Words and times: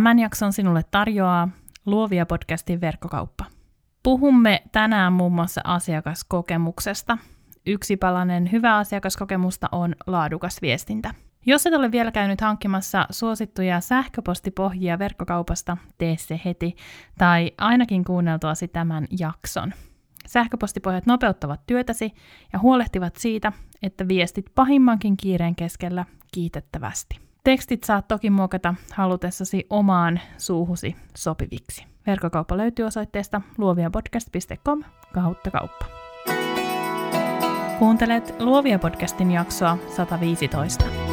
Tämän 0.00 0.18
jakson 0.18 0.52
sinulle 0.52 0.82
tarjoaa 0.90 1.48
Luovia 1.86 2.26
podcastin 2.26 2.80
verkkokauppa. 2.80 3.44
Puhumme 4.02 4.62
tänään 4.72 5.12
muun 5.12 5.32
muassa 5.32 5.60
asiakaskokemuksesta. 5.64 7.18
Yksi 7.66 7.96
palanen 7.96 8.52
hyvä 8.52 8.76
asiakaskokemusta 8.76 9.68
on 9.72 9.94
laadukas 10.06 10.62
viestintä. 10.62 11.14
Jos 11.46 11.66
et 11.66 11.74
ole 11.74 11.92
vielä 11.92 12.12
käynyt 12.12 12.40
hankkimassa 12.40 13.06
suosittuja 13.10 13.80
sähköpostipohjia 13.80 14.98
verkkokaupasta, 14.98 15.76
tee 15.98 16.16
se 16.18 16.40
heti, 16.44 16.76
tai 17.18 17.52
ainakin 17.58 18.04
kuunneltuasi 18.04 18.68
tämän 18.68 19.06
jakson. 19.18 19.72
Sähköpostipohjat 20.26 21.06
nopeuttavat 21.06 21.60
työtäsi 21.66 22.12
ja 22.52 22.58
huolehtivat 22.58 23.16
siitä, 23.16 23.52
että 23.82 24.08
viestit 24.08 24.46
pahimmankin 24.54 25.16
kiireen 25.16 25.56
keskellä 25.56 26.04
kiitettävästi. 26.34 27.29
Tekstit 27.44 27.84
saat 27.84 28.08
toki 28.08 28.30
muokata 28.30 28.74
halutessasi 28.92 29.66
omaan 29.70 30.20
suuhusi 30.38 30.96
sopiviksi. 31.16 31.84
Verkkokauppa 32.06 32.56
löytyy 32.56 32.84
osoitteesta 32.84 33.40
luoviapodcast.com 33.58 34.84
kautta 35.14 35.50
kauppa. 35.50 35.86
Kuuntelet 37.78 38.34
Luovia 38.40 38.78
podcastin 38.78 39.30
jaksoa 39.30 39.78
115. 39.96 41.09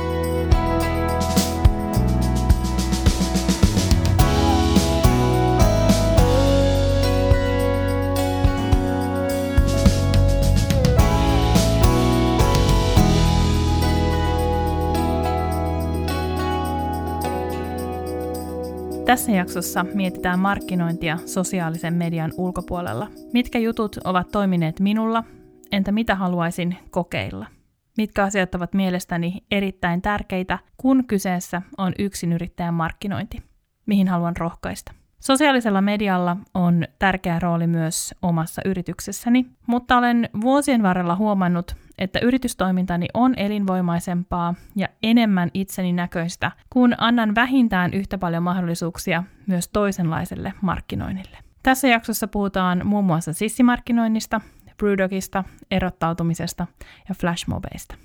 Tässä 19.07 19.31
jaksossa 19.31 19.85
mietitään 19.93 20.39
markkinointia 20.39 21.17
sosiaalisen 21.25 21.93
median 21.93 22.31
ulkopuolella. 22.37 23.07
Mitkä 23.33 23.59
jutut 23.59 23.97
ovat 24.03 24.31
toimineet 24.31 24.79
minulla, 24.79 25.23
entä 25.71 25.91
mitä 25.91 26.15
haluaisin 26.15 26.77
kokeilla? 26.89 27.45
Mitkä 27.97 28.23
asiat 28.23 28.55
ovat 28.55 28.73
mielestäni 28.73 29.43
erittäin 29.51 30.01
tärkeitä, 30.01 30.59
kun 30.77 31.05
kyseessä 31.07 31.61
on 31.77 31.93
yksinyrittäjän 31.99 32.73
markkinointi? 32.73 33.43
Mihin 33.85 34.07
haluan 34.07 34.37
rohkaista? 34.37 34.93
Sosiaalisella 35.19 35.81
medialla 35.81 36.37
on 36.53 36.83
tärkeä 36.99 37.39
rooli 37.39 37.67
myös 37.67 38.15
omassa 38.21 38.61
yrityksessäni, 38.65 39.45
mutta 39.67 39.97
olen 39.97 40.29
vuosien 40.41 40.83
varrella 40.83 41.15
huomannut, 41.15 41.75
että 41.97 42.19
yritystoimintani 42.19 43.07
on 43.13 43.33
elinvoimaisempaa 43.37 44.55
ja 44.75 44.87
enemmän 45.03 45.51
itseni 45.53 45.93
näköistä, 45.93 46.51
kun 46.69 46.95
annan 46.97 47.35
vähintään 47.35 47.93
yhtä 47.93 48.17
paljon 48.17 48.43
mahdollisuuksia 48.43 49.23
myös 49.47 49.67
toisenlaiselle 49.67 50.53
markkinoinnille. 50.61 51.37
Tässä 51.63 51.87
jaksossa 51.87 52.27
puhutaan 52.27 52.81
muun 52.87 53.05
muassa 53.05 53.33
sissimarkkinoinnista, 53.33 54.41
Brewdogista, 54.77 55.43
erottautumisesta 55.71 56.67
ja 57.09 57.15
flashmobeista. 57.15 57.95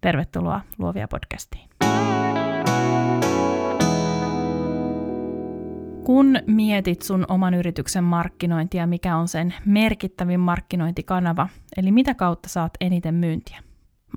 Tervetuloa 0.00 0.60
Luovia 0.78 1.08
podcastiin. 1.08 1.69
Kun 6.10 6.38
mietit 6.46 7.02
sun 7.02 7.24
oman 7.28 7.54
yrityksen 7.54 8.04
markkinointia, 8.04 8.86
mikä 8.86 9.16
on 9.16 9.28
sen 9.28 9.54
merkittävin 9.64 10.40
markkinointikanava, 10.40 11.48
eli 11.76 11.92
mitä 11.92 12.14
kautta 12.14 12.48
saat 12.48 12.72
eniten 12.80 13.14
myyntiä? 13.14 13.62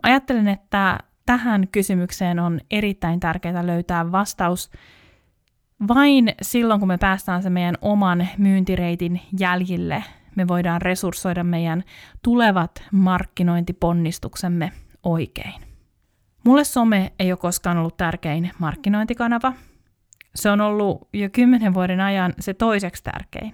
Ajattelen, 0.03 0.47
että 0.47 0.99
tähän 1.25 1.67
kysymykseen 1.67 2.39
on 2.39 2.59
erittäin 2.71 3.19
tärkeää 3.19 3.67
löytää 3.67 4.11
vastaus 4.11 4.71
vain 5.87 6.35
silloin, 6.41 6.79
kun 6.79 6.87
me 6.87 6.97
päästään 6.97 7.43
se 7.43 7.49
meidän 7.49 7.77
oman 7.81 8.27
myyntireitin 8.37 9.21
jäljille. 9.39 10.03
Me 10.35 10.47
voidaan 10.47 10.81
resurssoida 10.81 11.43
meidän 11.43 11.83
tulevat 12.23 12.83
markkinointiponnistuksemme 12.91 14.71
oikein. 15.03 15.61
Mulle 16.45 16.63
some 16.63 17.13
ei 17.19 17.31
ole 17.31 17.37
koskaan 17.37 17.77
ollut 17.77 17.97
tärkein 17.97 18.51
markkinointikanava, 18.59 19.53
se 20.35 20.49
on 20.49 20.61
ollut 20.61 21.09
jo 21.13 21.29
kymmenen 21.31 21.73
vuoden 21.73 21.99
ajan 21.99 22.33
se 22.39 22.53
toiseksi 22.53 23.03
tärkein. 23.03 23.53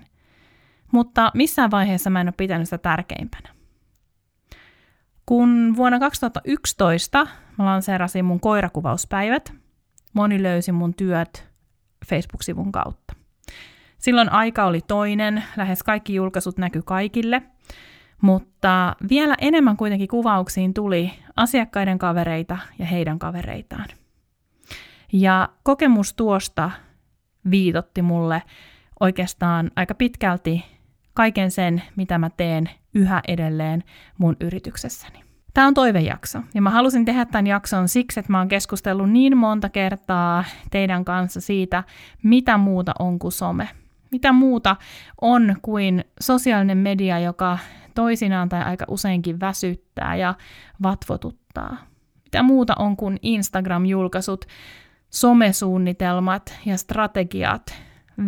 Mutta 0.92 1.32
missään 1.34 1.72
vaiheessa 1.72 2.10
mä 2.10 2.22
en 2.22 2.28
ole 2.28 2.34
pitänyt 2.38 2.68
sitä 2.68 2.78
tärkeimpänä. 2.78 3.50
Kun 5.26 5.74
vuonna 5.76 6.00
2011 6.00 7.28
mä 7.58 7.66
lanseerasin 7.66 8.26
mun 8.26 8.40
koirakuvauspäivät, 8.40 9.54
moni 10.14 10.44
löysi 10.44 10.72
mun 10.72 10.94
työt 10.94 11.50
Facebook-sivun 12.06 12.72
kautta. 12.72 13.14
Silloin 13.98 14.32
aika 14.32 14.66
oli 14.66 14.82
toinen, 14.88 15.44
lähes 15.58 15.84
kaikki 15.84 16.16
julkaisut 16.16 16.58
näky 16.58 16.82
kaikille, 16.82 17.42
mutta 18.22 18.96
vielä 19.10 19.36
enemmän 19.42 19.78
kuitenkin 19.78 20.08
kuvauksiin 20.08 20.74
tuli 20.74 21.12
asiakkaiden 21.36 22.00
kavereita 22.00 22.58
ja 22.80 22.86
heidän 22.86 23.20
kavereitaan. 23.20 23.86
Ja 25.14 25.50
kokemus 25.64 26.14
tuosta 26.14 26.72
viitotti 27.52 28.02
mulle 28.02 28.44
oikeastaan 29.00 29.72
aika 29.76 29.94
pitkälti 29.94 30.66
kaiken 31.14 31.52
sen, 31.52 31.82
mitä 31.96 32.18
mä 32.18 32.30
teen 32.30 32.70
yhä 32.94 33.22
edelleen 33.28 33.84
mun 34.18 34.38
yrityksessäni. 34.40 35.24
Tämä 35.54 35.68
on 35.68 35.74
toivejakso, 35.74 36.40
ja 36.54 36.62
mä 36.62 36.70
halusin 36.70 37.06
tehdä 37.06 37.26
tämän 37.26 37.48
jakson 37.48 37.88
siksi, 37.88 38.20
että 38.20 38.32
mä 38.32 38.38
oon 38.38 38.48
keskustellut 38.48 39.10
niin 39.10 39.38
monta 39.38 39.70
kertaa 39.70 40.44
teidän 40.72 41.06
kanssa 41.06 41.42
siitä, 41.42 41.84
mitä 42.24 42.58
muuta 42.58 42.92
on 43.00 43.20
kuin 43.20 43.32
some. 43.32 43.70
Mitä 44.12 44.32
muuta 44.32 44.76
on 45.22 45.56
kuin 45.62 46.06
sosiaalinen 46.22 46.78
media, 46.78 47.20
joka 47.20 47.58
toisinaan 47.96 48.50
tai 48.50 48.64
aika 48.64 48.86
useinkin 48.88 49.40
väsyttää 49.40 50.16
ja 50.16 50.34
vatvotuttaa. 50.84 51.78
Mitä 52.24 52.44
muuta 52.44 52.74
on 52.80 52.98
kuin 52.98 53.20
Instagram-julkaisut 53.22 54.46
somesuunnitelmat 55.10 56.60
ja 56.66 56.78
strategiat, 56.78 57.76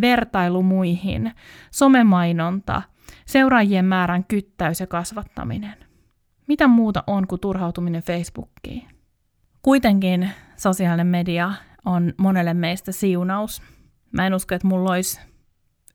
vertailu 0.00 0.62
muihin, 0.62 1.32
somemainonta, 1.70 2.82
seuraajien 3.26 3.84
määrän 3.84 4.24
kyttäys 4.24 4.80
ja 4.80 4.86
kasvattaminen. 4.86 5.74
Mitä 6.48 6.68
muuta 6.68 7.04
on 7.06 7.26
kuin 7.26 7.40
turhautuminen 7.40 8.02
Facebookiin? 8.02 8.88
Kuitenkin 9.62 10.30
sosiaalinen 10.56 11.06
media 11.06 11.52
on 11.84 12.12
monelle 12.16 12.54
meistä 12.54 12.92
siunaus. 12.92 13.62
Mä 14.12 14.26
en 14.26 14.34
usko, 14.34 14.54
että 14.54 14.68
mulla 14.68 14.90
olisi 14.90 15.20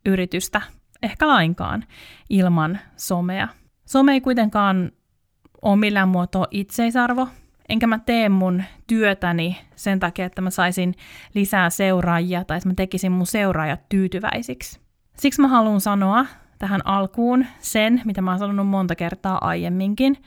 yritystä, 0.06 0.62
ehkä 1.04 1.28
lainkaan, 1.28 1.84
ilman 2.30 2.80
somea. 2.96 3.48
Some 3.86 4.14
ei 4.14 4.22
kuitenkaan 4.22 4.92
ole 5.62 5.76
millään 5.76 6.10
muotoa 6.10 6.48
itseisarvo, 6.52 7.28
enkä 7.70 7.88
mä 7.88 8.00
tee 8.00 8.30
mun 8.30 8.64
työtäni 8.88 9.58
sen 9.76 10.00
takia, 10.00 10.26
että 10.26 10.42
mä 10.42 10.50
saisin 10.50 10.94
lisää 11.34 11.70
seuraajia 11.70 12.46
tai 12.46 12.58
että 12.58 12.70
mä 12.70 12.74
tekisin 12.74 13.12
mun 13.12 13.28
seuraajat 13.28 13.90
tyytyväisiksi. 13.90 14.80
Siksi 15.18 15.42
mä 15.42 15.48
haluan 15.48 15.82
sanoa 15.82 16.26
tähän 16.60 16.82
alkuun 16.86 17.46
sen, 17.60 18.02
mitä 18.06 18.22
mä 18.22 18.32
oon 18.32 18.40
sanonut 18.40 18.68
monta 18.68 18.96
kertaa 18.96 19.38
aiemminkin. 19.48 20.18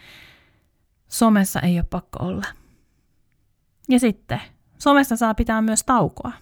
Somessa 1.08 1.60
ei 1.60 1.78
ole 1.78 1.86
pakko 1.90 2.24
olla. 2.24 2.46
Ja 3.88 4.00
sitten, 4.00 4.40
somesta 4.78 5.16
saa 5.16 5.34
pitää 5.34 5.62
myös 5.62 5.84
taukoa. 5.84 6.32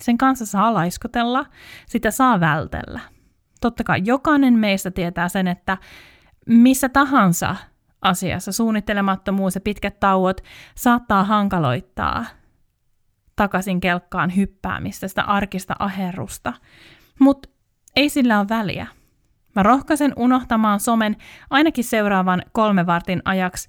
Sen 0.00 0.18
kanssa 0.18 0.46
saa 0.46 0.74
laiskotella, 0.74 1.46
sitä 1.86 2.10
saa 2.10 2.40
vältellä. 2.40 3.00
Totta 3.60 3.84
kai 3.84 4.02
jokainen 4.04 4.54
meistä 4.54 4.90
tietää 4.90 5.28
sen, 5.28 5.48
että 5.48 5.78
missä 6.46 6.88
tahansa 6.88 7.56
asiassa. 8.02 8.52
Suunnittelemattomuus 8.52 9.54
ja 9.54 9.60
pitkät 9.60 10.00
tauot 10.00 10.40
saattaa 10.74 11.24
hankaloittaa 11.24 12.24
takaisin 13.36 13.80
kelkkaan 13.80 14.36
hyppäämistä, 14.36 15.08
sitä 15.08 15.22
arkista 15.22 15.74
aherrusta. 15.78 16.52
Mutta 17.20 17.48
ei 17.96 18.08
sillä 18.08 18.38
ole 18.40 18.48
väliä. 18.48 18.86
Mä 19.56 19.62
rohkaisen 19.62 20.12
unohtamaan 20.16 20.80
somen 20.80 21.16
ainakin 21.50 21.84
seuraavan 21.84 22.42
kolme 22.52 22.86
vartin 22.86 23.22
ajaksi, 23.24 23.68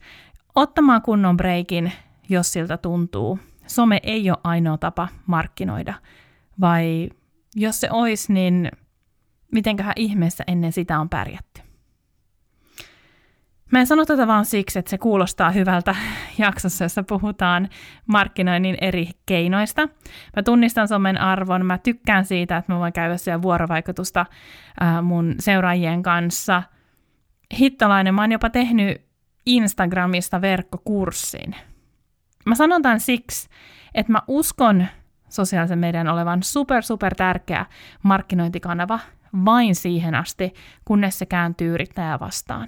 ottamaan 0.56 1.02
kunnon 1.02 1.38
breikin, 1.38 1.92
jos 2.30 2.54
siltä 2.54 2.78
tuntuu. 2.78 3.40
Some 3.68 4.00
ei 4.04 4.30
ole 4.30 4.38
ainoa 4.44 4.78
tapa 4.78 5.08
markkinoida. 5.26 5.94
Vai 6.62 7.10
jos 7.56 7.82
se 7.82 7.88
olisi, 7.92 8.34
niin 8.34 8.72
mitenköhän 9.52 9.94
ihmeessä 9.96 10.44
ennen 10.48 10.72
sitä 10.72 11.00
on 11.00 11.10
pärjätty? 11.10 11.63
Mä 13.74 13.80
en 13.80 13.88
sano 13.88 14.06
tätä 14.06 14.28
vaan 14.28 14.46
siksi, 14.46 14.80
että 14.80 14.90
se 14.90 14.98
kuulostaa 14.98 15.52
hyvältä 15.52 15.96
jaksossa, 16.38 16.86
jossa 16.86 17.04
puhutaan 17.04 17.70
markkinoinnin 18.08 18.78
eri 18.82 19.10
keinoista. 19.26 19.90
Mä 20.36 20.44
tunnistan 20.44 20.88
somen 20.88 21.22
arvon, 21.22 21.66
mä 21.66 21.78
tykkään 21.78 22.26
siitä, 22.26 22.58
että 22.58 22.74
mä 22.74 22.80
voin 22.80 22.94
käydä 22.94 23.18
siellä 23.18 23.42
vuorovaikutusta 23.42 24.26
mun 25.02 25.36
seuraajien 25.40 26.04
kanssa. 26.04 26.64
Hittolainen, 27.60 28.16
mä 28.16 28.22
oon 28.22 28.32
jopa 28.32 28.50
tehnyt 28.50 29.02
Instagramista 29.46 30.42
verkkokurssin. 30.42 31.56
Mä 32.46 32.56
sanon 32.56 32.82
tämän 32.82 33.00
siksi, 33.00 33.50
että 33.96 34.12
mä 34.12 34.22
uskon 34.28 34.88
sosiaalisen 35.30 35.80
median 35.80 36.08
olevan 36.08 36.44
super 36.44 36.84
super 36.84 37.16
tärkeä 37.16 37.66
markkinointikanava 38.04 39.00
vain 39.46 39.76
siihen 39.76 40.16
asti, 40.16 40.54
kunnes 40.86 41.20
se 41.20 41.26
kääntyy 41.26 41.74
yrittäjää 41.74 42.20
vastaan. 42.20 42.68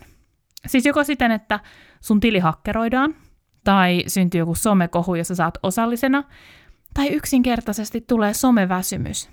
Siis 0.67 0.85
joko 0.85 1.03
siten, 1.03 1.31
että 1.31 1.59
sun 2.01 2.19
tili 2.19 2.39
hakkeroidaan, 2.39 3.15
tai 3.63 4.03
syntyy 4.07 4.39
joku 4.39 4.55
somekohu, 4.55 5.15
jossa 5.15 5.35
saat 5.35 5.57
osallisena, 5.63 6.23
tai 6.93 7.07
yksinkertaisesti 7.07 8.01
tulee 8.01 8.33
someväsymys. 8.33 9.29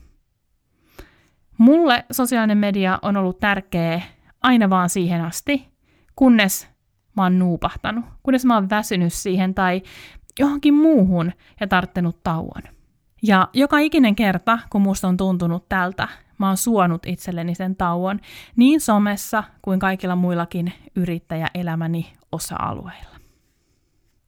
Mulle 1.59 2.05
sosiaalinen 2.13 2.59
media 2.59 2.99
on 3.03 3.17
ollut 3.17 3.41
tärkeä 3.41 4.03
aina 4.43 4.71
vaan 4.71 4.89
siihen 4.89 5.21
asti, 5.21 5.69
kunnes 6.17 6.69
mä 7.17 7.23
oon 7.23 7.39
nuupahtanut, 7.39 8.05
kunnes 8.23 8.45
mä 8.45 8.55
oon 8.55 8.71
väsynyt 8.71 9.13
siihen 9.13 9.55
tai 9.55 9.83
johonkin 10.39 10.75
muuhun 10.75 11.33
ja 11.61 11.67
tarttenut 11.67 12.23
tauon. 12.23 12.63
Ja 13.23 13.49
joka 13.53 13.79
ikinen 13.79 14.15
kerta, 14.15 14.59
kun 14.71 14.83
musta 14.83 15.09
on 15.09 15.17
tuntunut 15.17 15.69
tältä, 15.69 16.09
mä 16.43 16.49
oon 16.49 16.57
suonut 16.57 17.07
itselleni 17.07 17.55
sen 17.55 17.77
tauon 17.77 18.21
niin 18.57 18.81
somessa 18.81 19.45
kuin 19.63 19.79
kaikilla 19.79 20.17
muillakin 20.17 20.73
yrittäjäelämäni 20.97 22.13
osa-alueilla. 22.33 23.17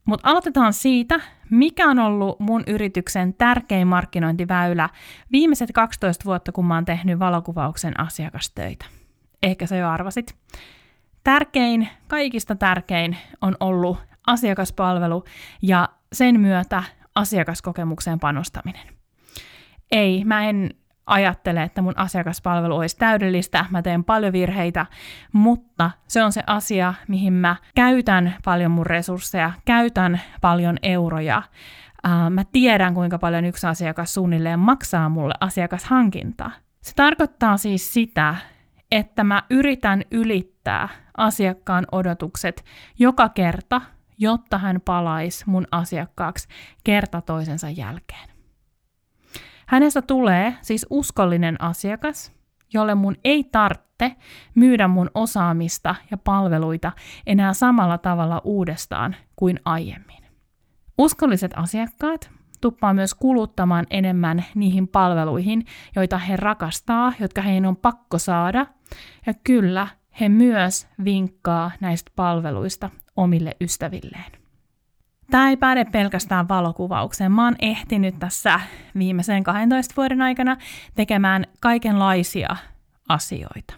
Mutta 0.04 0.30
aloitetaan 0.30 0.72
siitä, 0.72 1.20
mikä 1.50 1.88
on 1.88 1.98
ollut 1.98 2.40
mun 2.40 2.64
yrityksen 2.66 3.34
tärkein 3.34 3.88
markkinointiväylä 3.88 4.88
viimeiset 5.32 5.70
12 5.72 6.24
vuotta, 6.24 6.52
kun 6.52 6.66
mä 6.66 6.74
oon 6.74 6.84
tehnyt 6.84 7.18
valokuvauksen 7.18 8.00
asiakastöitä. 8.00 8.84
Ehkä 9.42 9.66
sä 9.66 9.76
jo 9.76 9.88
arvasit. 9.88 10.36
Tärkein, 11.24 11.88
kaikista 12.08 12.54
tärkein 12.54 13.16
on 13.40 13.56
ollut 13.60 13.98
asiakaspalvelu 14.26 15.24
ja 15.62 15.88
sen 16.12 16.40
myötä 16.40 16.82
asiakaskokemukseen 17.14 18.20
panostaminen. 18.20 18.86
Ei, 19.92 20.24
mä 20.24 20.48
en 20.48 20.70
ajattele, 21.06 21.62
että 21.62 21.82
mun 21.82 21.98
asiakaspalvelu 21.98 22.76
olisi 22.76 22.96
täydellistä, 22.96 23.66
mä 23.70 23.82
teen 23.82 24.04
paljon 24.04 24.32
virheitä, 24.32 24.86
mutta 25.32 25.90
se 26.08 26.24
on 26.24 26.32
se 26.32 26.42
asia, 26.46 26.94
mihin 27.08 27.32
mä 27.32 27.56
käytän 27.74 28.34
paljon 28.44 28.70
mun 28.70 28.86
resursseja, 28.86 29.52
käytän 29.64 30.20
paljon 30.40 30.76
euroja. 30.82 31.42
mä 32.30 32.44
tiedän, 32.52 32.94
kuinka 32.94 33.18
paljon 33.18 33.44
yksi 33.44 33.66
asiakas 33.66 34.14
suunnilleen 34.14 34.58
maksaa 34.58 35.08
mulle 35.08 35.34
asiakashankintaa. 35.40 36.50
Se 36.80 36.92
tarkoittaa 36.94 37.56
siis 37.56 37.94
sitä, 37.94 38.34
että 38.92 39.24
mä 39.24 39.42
yritän 39.50 40.02
ylittää 40.10 40.88
asiakkaan 41.16 41.86
odotukset 41.92 42.64
joka 42.98 43.28
kerta, 43.28 43.80
jotta 44.18 44.58
hän 44.58 44.80
palaisi 44.80 45.44
mun 45.46 45.66
asiakkaaksi 45.70 46.48
kerta 46.84 47.20
toisensa 47.20 47.70
jälkeen. 47.70 48.33
Hänestä 49.66 50.02
tulee 50.02 50.54
siis 50.62 50.86
uskollinen 50.90 51.62
asiakas, 51.62 52.32
jolle 52.74 52.94
mun 52.94 53.16
ei 53.24 53.44
tarvitse 53.44 54.16
myydä 54.54 54.88
mun 54.88 55.10
osaamista 55.14 55.94
ja 56.10 56.16
palveluita 56.16 56.92
enää 57.26 57.52
samalla 57.52 57.98
tavalla 57.98 58.40
uudestaan 58.44 59.16
kuin 59.36 59.60
aiemmin. 59.64 60.24
Uskolliset 60.98 61.52
asiakkaat 61.56 62.30
tuppaa 62.60 62.94
myös 62.94 63.14
kuluttamaan 63.14 63.86
enemmän 63.90 64.44
niihin 64.54 64.88
palveluihin, 64.88 65.66
joita 65.96 66.18
he 66.18 66.36
rakastaa, 66.36 67.12
jotka 67.20 67.42
heidän 67.42 67.66
on 67.66 67.76
pakko 67.76 68.18
saada. 68.18 68.66
Ja 69.26 69.34
kyllä, 69.44 69.88
he 70.20 70.28
myös 70.28 70.88
vinkkaa 71.04 71.70
näistä 71.80 72.12
palveluista 72.16 72.90
omille 73.16 73.56
ystävilleen. 73.60 74.43
Tämä 75.30 75.48
ei 75.48 75.56
päde 75.56 75.84
pelkästään 75.84 76.48
valokuvaukseen. 76.48 77.32
Mä 77.32 77.44
oon 77.44 77.56
ehtinyt 77.62 78.18
tässä 78.18 78.60
viimeisen 78.98 79.44
12 79.44 79.94
vuoden 79.96 80.22
aikana 80.22 80.56
tekemään 80.94 81.44
kaikenlaisia 81.60 82.56
asioita. 83.08 83.74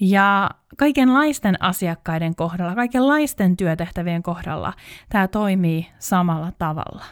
Ja 0.00 0.50
kaikenlaisten 0.76 1.62
asiakkaiden 1.62 2.34
kohdalla, 2.34 2.74
kaikenlaisten 2.74 3.56
työtehtävien 3.56 4.22
kohdalla 4.22 4.72
tämä 5.08 5.28
toimii 5.28 5.86
samalla 5.98 6.52
tavalla. 6.58 7.04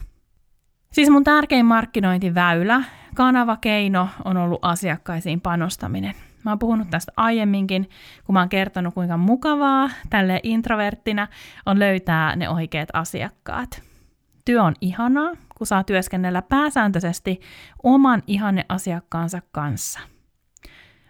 Siis 0.93 1.11
mun 1.11 1.25
tärkein 1.25 1.67
markkinointiväylä, 1.67 2.83
kanavakeino 3.15 4.09
on 4.25 4.37
ollut 4.37 4.59
asiakkaisiin 4.63 5.41
panostaminen– 5.41 6.15
Mä 6.45 6.51
oon 6.51 6.59
puhunut 6.59 6.91
tästä 6.91 7.13
aiemminkin, 7.17 7.89
kun 8.25 8.33
mä 8.33 8.39
oon 8.39 8.49
kertonut, 8.49 8.95
kuinka 8.95 9.17
mukavaa 9.17 9.91
tälle 10.11 10.41
introverttina 10.43 11.29
on 11.67 11.79
löytää 11.79 12.37
ne 12.37 12.49
oikeat 12.49 12.89
asiakkaat. 12.93 13.83
Työ 14.45 14.63
on 14.63 14.75
ihanaa, 14.81 15.33
kun 15.59 15.67
saa 15.67 15.85
työskennellä 15.85 16.43
pääsääntöisesti 16.43 17.41
oman 17.83 18.23
ihanne 18.27 18.65
asiakkaansa 18.69 19.43
kanssa. 19.53 20.01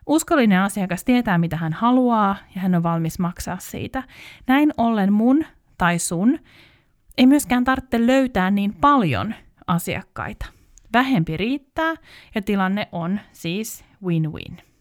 Uskollinen 0.06 0.60
asiakas 0.60 1.04
tietää, 1.04 1.38
mitä 1.38 1.56
hän 1.56 1.72
haluaa, 1.72 2.36
ja 2.54 2.60
hän 2.60 2.74
on 2.74 2.82
valmis 2.82 3.18
maksaa 3.18 3.58
siitä. 3.58 4.02
Näin 4.46 4.72
ollen 4.76 5.12
mun 5.12 5.44
tai 5.78 5.98
sun 5.98 6.38
ei 7.18 7.26
myöskään 7.26 7.64
tarvitse 7.64 8.06
löytää 8.06 8.50
niin 8.50 8.74
paljon 8.74 9.34
asiakkaita. 9.66 10.46
Vähempi 10.92 11.36
riittää, 11.36 11.94
ja 12.34 12.42
tilanne 12.42 12.88
on 12.92 13.20
siis 13.32 13.84
win-win. 14.04 14.71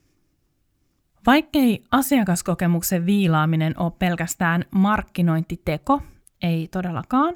Vaikkei 1.25 1.83
asiakaskokemuksen 1.91 3.05
viilaaminen 3.05 3.79
ole 3.79 3.91
pelkästään 3.99 4.65
markkinointiteko, 4.71 6.01
ei 6.41 6.67
todellakaan, 6.67 7.35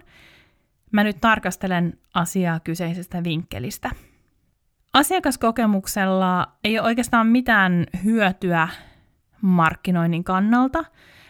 mä 0.92 1.04
nyt 1.04 1.18
tarkastelen 1.22 2.00
asiaa 2.14 2.60
kyseisestä 2.60 3.24
vinkkelistä. 3.24 3.92
Asiakaskokemuksella 4.94 6.48
ei 6.64 6.80
ole 6.80 6.88
oikeastaan 6.88 7.28
mitään 7.28 7.86
hyötyä 8.04 8.68
markkinoinnin 9.42 10.24
kannalta, 10.24 10.86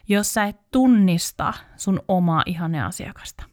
jos 0.07 0.33
sä 0.33 0.43
et 0.43 0.57
tunnista 0.71 1.53
sun 1.77 1.99
omaa 2.07 2.43
ihanneasiakasta. 2.45 3.43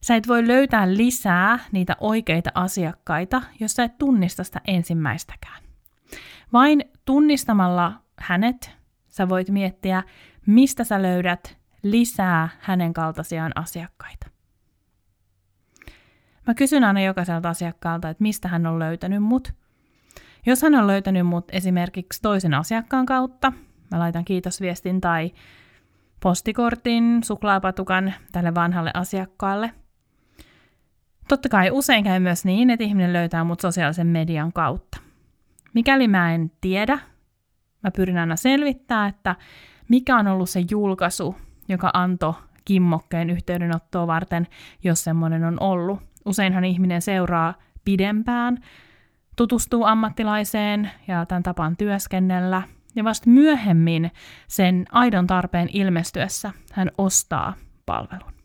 Sä 0.00 0.16
et 0.16 0.28
voi 0.28 0.48
löytää 0.48 0.94
lisää 0.94 1.58
niitä 1.72 1.96
oikeita 2.00 2.50
asiakkaita, 2.54 3.42
jos 3.60 3.72
sä 3.72 3.84
et 3.84 3.98
tunnista 3.98 4.44
sitä 4.44 4.60
ensimmäistäkään. 4.66 5.62
Vain 6.52 6.84
tunnistamalla 7.04 7.92
hänet 8.16 8.76
sä 9.08 9.28
voit 9.28 9.50
miettiä, 9.50 10.02
mistä 10.46 10.84
sä 10.84 11.02
löydät 11.02 11.58
lisää 11.82 12.48
hänen 12.60 12.92
kaltaisiaan 12.92 13.52
asiakkaita. 13.54 14.26
Mä 16.46 16.54
kysyn 16.54 16.84
aina 16.84 17.00
jokaiselta 17.00 17.48
asiakkaalta, 17.48 18.08
että 18.08 18.22
mistä 18.22 18.48
hän 18.48 18.66
on 18.66 18.78
löytänyt 18.78 19.22
mut. 19.22 19.52
Jos 20.46 20.62
hän 20.62 20.74
on 20.74 20.86
löytänyt 20.86 21.26
mut 21.26 21.44
esimerkiksi 21.52 22.22
toisen 22.22 22.54
asiakkaan 22.54 23.06
kautta, 23.06 23.52
mä 23.90 23.98
laitan 23.98 24.24
kiitosviestin 24.24 25.00
tai 25.00 25.32
postikortin, 26.20 27.20
suklaapatukan 27.24 28.14
tälle 28.32 28.54
vanhalle 28.54 28.90
asiakkaalle. 28.94 29.70
Totta 31.28 31.48
kai 31.48 31.70
usein 31.70 32.04
käy 32.04 32.20
myös 32.20 32.44
niin, 32.44 32.70
että 32.70 32.84
ihminen 32.84 33.12
löytää 33.12 33.44
mut 33.44 33.60
sosiaalisen 33.60 34.06
median 34.06 34.52
kautta. 34.52 35.07
Mikäli 35.78 36.08
mä 36.08 36.34
en 36.34 36.50
tiedä, 36.60 36.98
mä 37.82 37.90
pyrin 37.90 38.18
aina 38.18 38.36
selvittää, 38.36 39.06
että 39.06 39.36
mikä 39.88 40.16
on 40.16 40.26
ollut 40.26 40.50
se 40.50 40.64
julkaisu, 40.70 41.36
joka 41.68 41.90
antoi 41.94 42.34
kimmokkeen 42.64 43.30
yhteydenottoa 43.30 44.06
varten, 44.06 44.46
jos 44.84 45.04
semmoinen 45.04 45.44
on 45.44 45.56
ollut. 45.60 46.00
Useinhan 46.24 46.64
ihminen 46.64 47.02
seuraa 47.02 47.54
pidempään, 47.84 48.58
tutustuu 49.36 49.84
ammattilaiseen 49.84 50.90
ja 51.08 51.26
tämän 51.26 51.42
tapaan 51.42 51.76
työskennellä, 51.76 52.62
ja 52.96 53.04
vasta 53.04 53.30
myöhemmin 53.30 54.10
sen 54.48 54.84
aidon 54.92 55.26
tarpeen 55.26 55.68
ilmestyessä 55.72 56.52
hän 56.72 56.90
ostaa 56.98 57.54
palvelun. 57.86 58.37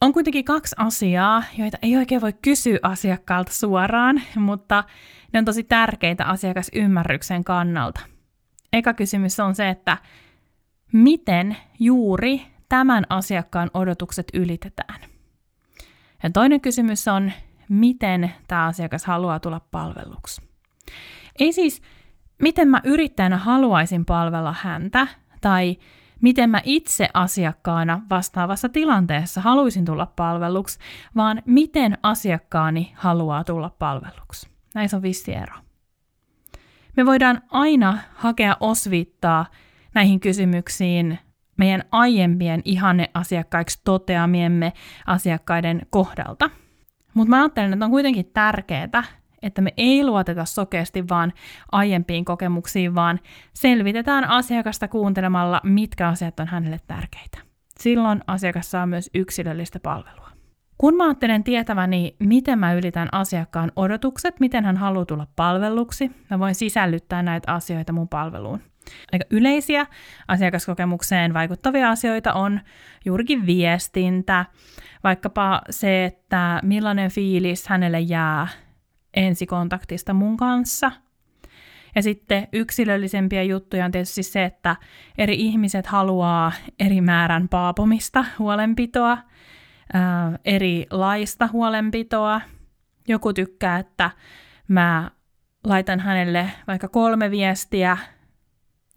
On 0.00 0.12
kuitenkin 0.12 0.44
kaksi 0.44 0.74
asiaa, 0.78 1.42
joita 1.58 1.78
ei 1.82 1.96
oikein 1.96 2.20
voi 2.20 2.32
kysyä 2.32 2.78
asiakkaalta 2.82 3.52
suoraan, 3.52 4.22
mutta 4.36 4.84
ne 5.32 5.38
on 5.38 5.44
tosi 5.44 5.64
tärkeitä 5.64 6.24
asiakasymmärryksen 6.24 7.44
kannalta. 7.44 8.00
Eka 8.72 8.94
kysymys 8.94 9.40
on 9.40 9.54
se, 9.54 9.68
että 9.68 9.98
miten 10.92 11.56
juuri 11.80 12.42
tämän 12.68 13.04
asiakkaan 13.08 13.70
odotukset 13.74 14.26
ylitetään. 14.34 15.00
Ja 16.22 16.30
toinen 16.30 16.60
kysymys 16.60 17.08
on, 17.08 17.32
miten 17.68 18.32
tämä 18.48 18.64
asiakas 18.64 19.04
haluaa 19.04 19.40
tulla 19.40 19.60
palveluksi. 19.70 20.42
Ei 21.38 21.52
siis, 21.52 21.82
miten 22.42 22.68
mä 22.68 22.80
yrittäjänä 22.84 23.36
haluaisin 23.36 24.04
palvella 24.04 24.54
häntä, 24.60 25.06
tai 25.40 25.76
miten 26.24 26.50
mä 26.50 26.60
itse 26.64 27.08
asiakkaana 27.14 28.02
vastaavassa 28.10 28.68
tilanteessa 28.68 29.40
haluaisin 29.40 29.84
tulla 29.84 30.06
palveluksi, 30.06 30.78
vaan 31.16 31.42
miten 31.46 31.98
asiakkaani 32.02 32.92
haluaa 32.96 33.44
tulla 33.44 33.70
palveluksi. 33.78 34.48
Näissä 34.74 34.96
on 34.96 35.02
vissi 35.02 35.34
ero. 35.34 35.56
Me 36.96 37.06
voidaan 37.06 37.42
aina 37.50 37.98
hakea 38.14 38.56
osviittaa 38.60 39.46
näihin 39.94 40.20
kysymyksiin 40.20 41.18
meidän 41.56 41.82
aiempien 41.92 42.62
ihanne 42.64 43.10
asiakkaiksi 43.14 43.80
toteamiemme 43.84 44.72
asiakkaiden 45.06 45.86
kohdalta. 45.90 46.50
Mutta 47.14 47.30
mä 47.30 47.42
ajattelen, 47.42 47.72
että 47.72 47.84
on 47.84 47.90
kuitenkin 47.90 48.30
tärkeää, 48.34 49.04
että 49.44 49.62
me 49.62 49.72
ei 49.76 50.04
luoteta 50.04 50.44
sokeasti 50.44 51.08
vaan 51.08 51.32
aiempiin 51.72 52.24
kokemuksiin, 52.24 52.94
vaan 52.94 53.20
selvitetään 53.54 54.24
asiakasta 54.24 54.88
kuuntelemalla, 54.88 55.60
mitkä 55.64 56.08
asiat 56.08 56.40
on 56.40 56.46
hänelle 56.46 56.80
tärkeitä. 56.86 57.38
Silloin 57.80 58.20
asiakas 58.26 58.70
saa 58.70 58.86
myös 58.86 59.10
yksilöllistä 59.14 59.80
palvelua. 59.80 60.28
Kun 60.78 60.96
mä 60.96 61.04
ajattelen 61.04 61.44
tietäväni, 61.44 62.16
miten 62.18 62.58
mä 62.58 62.72
ylitän 62.72 63.08
asiakkaan 63.12 63.72
odotukset, 63.76 64.40
miten 64.40 64.64
hän 64.64 64.76
haluaa 64.76 65.04
tulla 65.04 65.26
palvelluksi, 65.36 66.10
mä 66.30 66.38
voin 66.38 66.54
sisällyttää 66.54 67.22
näitä 67.22 67.52
asioita 67.52 67.92
mun 67.92 68.08
palveluun. 68.08 68.60
Aika 69.12 69.24
yleisiä 69.30 69.86
asiakaskokemukseen 70.28 71.34
vaikuttavia 71.34 71.90
asioita 71.90 72.32
on 72.32 72.60
juurikin 73.04 73.46
viestintä, 73.46 74.44
vaikkapa 75.04 75.62
se, 75.70 76.04
että 76.04 76.60
millainen 76.62 77.10
fiilis 77.10 77.68
hänelle 77.68 78.00
jää 78.00 78.48
ensikontaktista 79.16 80.14
mun 80.14 80.36
kanssa. 80.36 80.92
Ja 81.94 82.02
sitten 82.02 82.48
yksilöllisempiä 82.52 83.42
juttuja 83.42 83.84
on 83.84 83.90
tietysti 83.90 84.22
se, 84.22 84.44
että 84.44 84.76
eri 85.18 85.34
ihmiset 85.34 85.86
haluaa 85.86 86.52
eri 86.80 87.00
määrän 87.00 87.48
paapomista, 87.48 88.24
huolenpitoa, 88.38 89.18
ää, 89.92 90.38
erilaista 90.44 91.48
huolenpitoa. 91.52 92.40
Joku 93.08 93.32
tykkää, 93.32 93.78
että 93.78 94.10
mä 94.68 95.10
laitan 95.64 96.00
hänelle 96.00 96.50
vaikka 96.66 96.88
kolme 96.88 97.30
viestiä, 97.30 97.96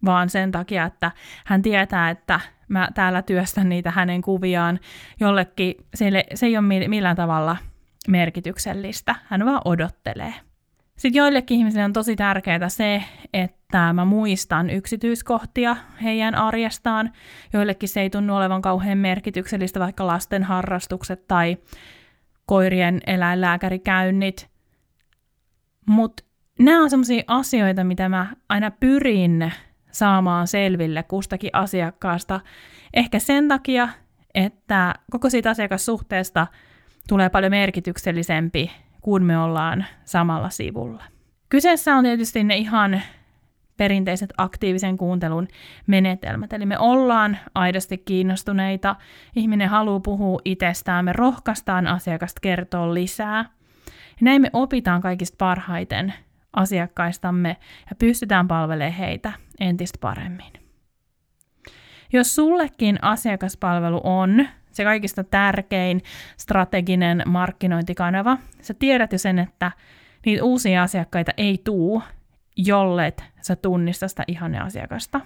vaan 0.04 0.28
sen 0.28 0.52
takia, 0.52 0.84
että 0.84 1.12
hän 1.44 1.62
tietää, 1.62 2.10
että 2.10 2.40
mä 2.68 2.88
täällä 2.94 3.22
työstän 3.22 3.68
niitä 3.68 3.90
hänen 3.90 4.22
kuviaan 4.22 4.80
jollekin, 5.20 5.74
se, 5.94 6.24
se 6.34 6.46
ei 6.46 6.56
ole 6.56 6.88
millään 6.88 7.16
tavalla 7.16 7.56
merkityksellistä, 8.08 9.14
hän 9.24 9.44
vaan 9.44 9.62
odottelee. 9.64 10.34
Sitten 10.96 11.18
joillekin 11.18 11.58
ihmisille 11.58 11.84
on 11.84 11.92
tosi 11.92 12.16
tärkeää 12.16 12.68
se, 12.68 13.04
että 13.32 13.92
mä 13.92 14.04
muistan 14.04 14.70
yksityiskohtia 14.70 15.76
heidän 16.02 16.34
arjestaan. 16.34 17.12
Joillekin 17.52 17.88
se 17.88 18.00
ei 18.00 18.10
tunnu 18.10 18.36
olevan 18.36 18.62
kauhean 18.62 18.98
merkityksellistä, 18.98 19.80
vaikka 19.80 20.06
lasten 20.06 20.44
harrastukset 20.44 21.26
tai 21.28 21.56
koirien 22.46 23.00
eläinlääkärikäynnit. 23.06 24.50
Mutta 25.86 26.24
nämä 26.58 26.82
on 26.82 26.90
sellaisia 26.90 27.22
asioita, 27.26 27.84
mitä 27.84 28.08
mä 28.08 28.26
aina 28.48 28.70
pyrin 28.70 29.52
saamaan 29.90 30.46
selville 30.46 31.02
kustakin 31.02 31.50
asiakkaasta. 31.52 32.40
Ehkä 32.94 33.18
sen 33.18 33.48
takia, 33.48 33.88
että 34.34 34.94
koko 35.10 35.30
siitä 35.30 35.50
asiakassuhteesta 35.50 36.46
tulee 37.08 37.28
paljon 37.28 37.52
merkityksellisempi, 37.52 38.70
kun 39.00 39.22
me 39.22 39.38
ollaan 39.38 39.86
samalla 40.04 40.50
sivulla. 40.50 41.04
Kyseessä 41.48 41.96
on 41.96 42.04
tietysti 42.04 42.44
ne 42.44 42.56
ihan 42.56 43.02
perinteiset 43.76 44.32
aktiivisen 44.36 44.96
kuuntelun 44.96 45.48
menetelmät. 45.86 46.52
Eli 46.52 46.66
me 46.66 46.78
ollaan 46.78 47.38
aidosti 47.54 47.98
kiinnostuneita, 47.98 48.96
ihminen 49.36 49.68
haluaa 49.68 50.00
puhua 50.00 50.40
itsestään, 50.44 51.04
me 51.04 51.12
rohkaistaan 51.12 51.86
asiakasta 51.86 52.40
kertoa 52.40 52.94
lisää. 52.94 53.44
Ja 53.86 54.20
näin 54.20 54.42
me 54.42 54.50
opitaan 54.52 55.00
kaikista 55.00 55.36
parhaiten 55.38 56.14
asiakkaistamme 56.52 57.56
ja 57.90 57.96
pystytään 57.98 58.48
palvelemaan 58.48 58.92
heitä 58.92 59.32
entistä 59.60 59.98
paremmin. 60.00 60.52
Jos 62.12 62.34
sullekin 62.34 62.98
asiakaspalvelu 63.02 64.00
on 64.04 64.48
se 64.78 64.84
kaikista 64.84 65.24
tärkein 65.24 66.02
strateginen 66.36 67.22
markkinointikanava, 67.26 68.38
sä 68.60 68.74
tiedät 68.74 69.12
jo 69.12 69.18
sen, 69.18 69.38
että 69.38 69.72
niitä 70.26 70.44
uusia 70.44 70.82
asiakkaita 70.82 71.32
ei 71.36 71.60
tuu, 71.64 72.02
jollet 72.56 73.24
sä 73.40 73.56
tunnista 73.56 74.08
sitä 74.08 74.24
ihanne 74.26 74.58
asiakasta. 74.58 75.20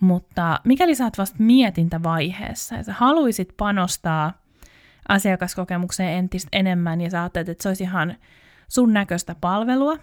Mutta 0.00 0.60
mikäli 0.64 0.94
sä 0.94 1.04
oot 1.04 1.18
vasta 1.18 1.36
mietintävaiheessa 1.38 2.74
ja 2.74 2.82
sä 2.82 2.92
haluisit 2.92 3.48
panostaa 3.56 4.32
asiakaskokemukseen 5.08 6.18
entistä 6.18 6.48
enemmän 6.52 7.00
ja 7.00 7.10
sä 7.10 7.20
ajattelet, 7.20 7.48
että 7.48 7.62
se 7.62 7.68
olisi 7.68 7.84
ihan 7.84 8.16
sun 8.68 8.92
näköistä 8.92 9.34
palvelua, 9.40 9.96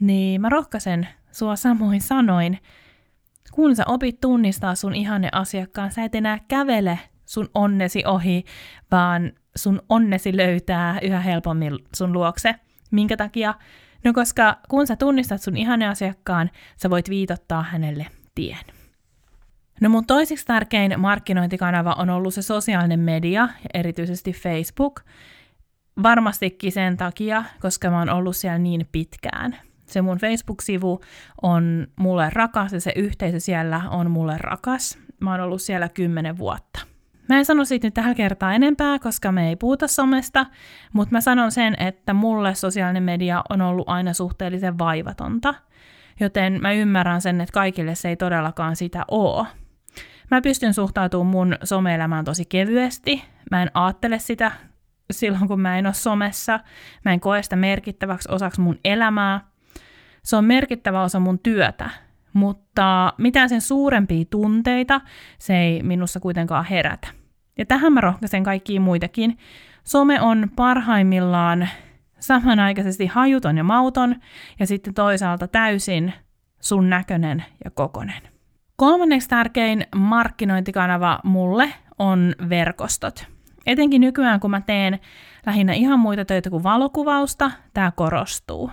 niin 0.00 0.40
mä 0.40 0.48
rohkaisen 0.48 1.08
sua 1.32 1.56
samoin 1.56 2.00
sanoin, 2.00 2.58
kun 3.52 3.76
sä 3.76 3.84
opit 3.86 4.20
tunnistaa 4.20 4.74
sun 4.74 4.94
ihanne 4.94 5.28
asiakkaan, 5.32 5.90
sä 5.90 6.04
et 6.04 6.14
enää 6.14 6.38
kävele 6.48 6.98
sun 7.30 7.48
onnesi 7.54 8.02
ohi, 8.06 8.44
vaan 8.90 9.32
sun 9.56 9.82
onnesi 9.88 10.36
löytää 10.36 10.98
yhä 11.02 11.20
helpommin 11.20 11.78
sun 11.96 12.12
luokse. 12.12 12.54
Minkä 12.90 13.16
takia? 13.16 13.54
No 14.04 14.12
koska 14.12 14.56
kun 14.68 14.86
sä 14.86 14.96
tunnistat 14.96 15.42
sun 15.42 15.56
ihanne 15.56 15.88
asiakkaan, 15.88 16.50
sä 16.76 16.90
voit 16.90 17.10
viitottaa 17.10 17.62
hänelle 17.62 18.06
tien. 18.34 18.64
No 19.80 19.88
mun 19.88 20.06
toiseksi 20.06 20.46
tärkein 20.46 21.00
markkinointikanava 21.00 21.92
on 21.98 22.10
ollut 22.10 22.34
se 22.34 22.42
sosiaalinen 22.42 23.00
media, 23.00 23.48
erityisesti 23.74 24.32
Facebook. 24.32 25.00
Varmastikin 26.02 26.72
sen 26.72 26.96
takia, 26.96 27.44
koska 27.60 27.90
mä 27.90 27.98
oon 27.98 28.10
ollut 28.10 28.36
siellä 28.36 28.58
niin 28.58 28.88
pitkään. 28.92 29.56
Se 29.86 30.02
mun 30.02 30.18
Facebook-sivu 30.18 31.00
on 31.42 31.86
mulle 31.96 32.30
rakas 32.32 32.72
ja 32.72 32.80
se 32.80 32.92
yhteisö 32.96 33.40
siellä 33.40 33.82
on 33.90 34.10
mulle 34.10 34.36
rakas. 34.38 34.98
Mä 35.20 35.30
oon 35.30 35.40
ollut 35.40 35.62
siellä 35.62 35.88
kymmenen 35.88 36.38
vuotta. 36.38 36.89
Mä 37.30 37.38
en 37.38 37.44
sano 37.44 37.64
siitä 37.64 37.86
nyt 37.86 37.94
tällä 37.94 38.14
kertaa 38.14 38.54
enempää, 38.54 38.98
koska 38.98 39.32
me 39.32 39.48
ei 39.48 39.56
puhuta 39.56 39.88
somesta, 39.88 40.46
mutta 40.92 41.12
mä 41.12 41.20
sanon 41.20 41.52
sen, 41.52 41.74
että 41.78 42.14
mulle 42.14 42.54
sosiaalinen 42.54 43.02
media 43.02 43.42
on 43.48 43.60
ollut 43.60 43.88
aina 43.88 44.12
suhteellisen 44.12 44.78
vaivatonta. 44.78 45.54
Joten 46.20 46.58
mä 46.62 46.72
ymmärrän 46.72 47.20
sen, 47.20 47.40
että 47.40 47.52
kaikille 47.52 47.94
se 47.94 48.08
ei 48.08 48.16
todellakaan 48.16 48.76
sitä 48.76 49.04
oo. 49.08 49.46
Mä 50.30 50.40
pystyn 50.40 50.74
suhtautumaan 50.74 51.26
mun 51.26 51.56
some-elämään 51.64 52.24
tosi 52.24 52.44
kevyesti. 52.44 53.24
Mä 53.50 53.62
en 53.62 53.70
ajattele 53.74 54.18
sitä 54.18 54.52
silloin, 55.10 55.48
kun 55.48 55.60
mä 55.60 55.78
en 55.78 55.86
ole 55.86 55.94
somessa. 55.94 56.60
Mä 57.04 57.12
en 57.12 57.20
koe 57.20 57.42
sitä 57.42 57.56
merkittäväksi 57.56 58.28
osaksi 58.32 58.60
mun 58.60 58.78
elämää. 58.84 59.40
Se 60.22 60.36
on 60.36 60.44
merkittävä 60.44 61.02
osa 61.02 61.20
mun 61.20 61.38
työtä, 61.38 61.90
mutta 62.32 63.12
mitään 63.18 63.48
sen 63.48 63.60
suurempia 63.60 64.24
tunteita 64.30 65.00
se 65.38 65.56
ei 65.56 65.82
minussa 65.82 66.20
kuitenkaan 66.20 66.64
herätä. 66.64 67.19
Ja 67.60 67.66
tähän 67.66 67.92
mä 67.92 68.00
rohkaisen 68.00 68.42
kaikkia 68.42 68.80
muitakin. 68.80 69.38
Some 69.84 70.20
on 70.20 70.50
parhaimmillaan 70.56 71.68
samanaikaisesti 72.18 73.06
hajuton 73.06 73.56
ja 73.56 73.64
mauton, 73.64 74.16
ja 74.60 74.66
sitten 74.66 74.94
toisaalta 74.94 75.48
täysin 75.48 76.12
sun 76.60 76.90
näköinen 76.90 77.44
ja 77.64 77.70
kokonen. 77.70 78.22
Kolmanneksi 78.76 79.28
tärkein 79.28 79.86
markkinointikanava 79.96 81.20
mulle 81.24 81.72
on 81.98 82.34
verkostot. 82.48 83.26
Etenkin 83.66 84.00
nykyään, 84.00 84.40
kun 84.40 84.50
mä 84.50 84.60
teen 84.60 84.98
lähinnä 85.46 85.72
ihan 85.72 85.98
muita 85.98 86.24
töitä 86.24 86.50
kuin 86.50 86.62
valokuvausta, 86.62 87.50
tämä 87.74 87.90
korostuu. 87.90 88.70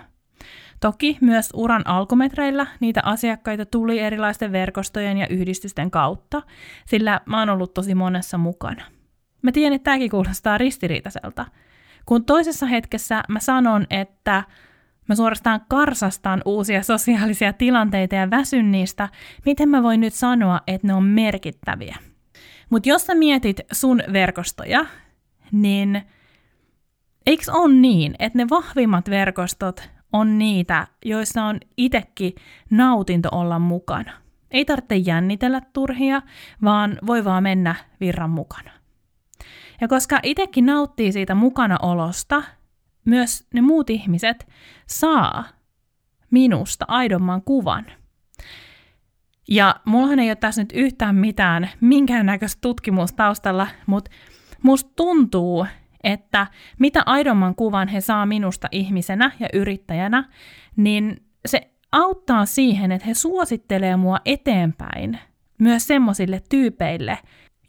Toki 0.80 1.18
myös 1.20 1.50
uran 1.54 1.86
alkumetreillä 1.86 2.66
niitä 2.80 3.00
asiakkaita 3.04 3.66
tuli 3.66 3.98
erilaisten 3.98 4.52
verkostojen 4.52 5.18
ja 5.18 5.26
yhdistysten 5.28 5.90
kautta, 5.90 6.42
sillä 6.86 7.20
mä 7.26 7.38
oon 7.38 7.50
ollut 7.50 7.74
tosi 7.74 7.94
monessa 7.94 8.38
mukana. 8.38 8.84
Mä 9.42 9.52
tiedän, 9.52 9.72
että 9.72 9.84
tämäkin 9.84 10.10
kuulostaa 10.10 10.58
ristiriitaiselta. 10.58 11.46
Kun 12.06 12.24
toisessa 12.24 12.66
hetkessä 12.66 13.22
mä 13.28 13.40
sanon, 13.40 13.86
että 13.90 14.44
mä 15.08 15.14
suorastaan 15.14 15.60
karsastan 15.68 16.42
uusia 16.44 16.82
sosiaalisia 16.82 17.52
tilanteita 17.52 18.14
ja 18.14 18.30
väsyn 18.30 18.70
niistä, 18.70 19.08
miten 19.44 19.68
mä 19.68 19.82
voin 19.82 20.00
nyt 20.00 20.14
sanoa, 20.14 20.60
että 20.66 20.86
ne 20.86 20.94
on 20.94 21.04
merkittäviä. 21.04 21.96
Mutta 22.70 22.88
jos 22.88 23.06
sä 23.06 23.14
mietit 23.14 23.60
sun 23.72 24.02
verkostoja, 24.12 24.86
niin 25.52 26.02
eikö 27.26 27.42
on 27.52 27.82
niin, 27.82 28.14
että 28.18 28.38
ne 28.38 28.46
vahvimmat 28.50 29.10
verkostot 29.10 29.90
on 30.12 30.38
niitä, 30.38 30.86
joissa 31.04 31.44
on 31.44 31.60
itekin 31.76 32.34
nautinto 32.70 33.28
olla 33.32 33.58
mukana. 33.58 34.12
Ei 34.50 34.64
tarvitse 34.64 34.96
jännitellä 34.96 35.60
turhia, 35.72 36.22
vaan 36.62 36.98
voi 37.06 37.24
vaan 37.24 37.42
mennä 37.42 37.74
virran 38.00 38.30
mukana. 38.30 38.70
Ja 39.80 39.88
koska 39.88 40.20
itekin 40.22 40.66
nauttii 40.66 41.12
siitä 41.12 41.34
mukanaolosta, 41.34 42.42
myös 43.04 43.46
ne 43.54 43.60
muut 43.60 43.90
ihmiset 43.90 44.48
saa 44.86 45.44
minusta 46.30 46.84
aidomman 46.88 47.42
kuvan. 47.42 47.86
Ja 49.48 49.80
mullahan 49.84 50.18
ei 50.18 50.30
ole 50.30 50.36
tässä 50.36 50.62
nyt 50.62 50.72
yhtään 50.74 51.14
mitään 51.14 51.70
minkäännäköistä 51.80 52.58
tutkimustaustalla, 52.60 53.66
mutta 53.86 54.10
musta 54.62 54.90
tuntuu, 54.96 55.66
että 56.08 56.46
mitä 56.78 57.02
aidomman 57.06 57.54
kuvan 57.54 57.88
he 57.88 58.00
saa 58.00 58.26
minusta 58.26 58.68
ihmisenä 58.72 59.30
ja 59.40 59.48
yrittäjänä, 59.52 60.24
niin 60.76 61.22
se 61.46 61.70
auttaa 61.92 62.46
siihen, 62.46 62.92
että 62.92 63.06
he 63.06 63.14
suosittelee 63.14 63.96
mua 63.96 64.18
eteenpäin 64.24 65.18
myös 65.58 65.86
semmoisille 65.86 66.42
tyypeille, 66.48 67.18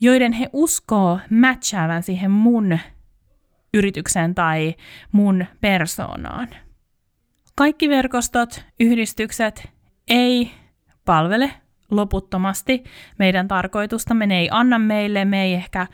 joiden 0.02 0.34
he 0.34 0.50
uskoo 0.54 1.20
matchaavan 1.30 2.04
siihen 2.04 2.32
mun 2.32 2.80
yritykseen 3.74 4.36
tai 4.36 4.76
mun 5.12 5.46
persoonaan. 5.62 6.48
Kaikki 7.56 7.90
verkostot, 7.90 8.66
yhdistykset 8.80 9.70
ei 10.08 10.52
palvele 11.06 11.52
loputtomasti 11.92 12.84
meidän 13.18 13.48
tarkoitustamme, 13.48 14.26
ne 14.26 14.40
ei 14.40 14.50
anna 14.52 14.80
meille, 14.80 15.26
me 15.26 15.44
ei 15.44 15.54
ehkä 15.54 15.82
ö, 15.82 15.86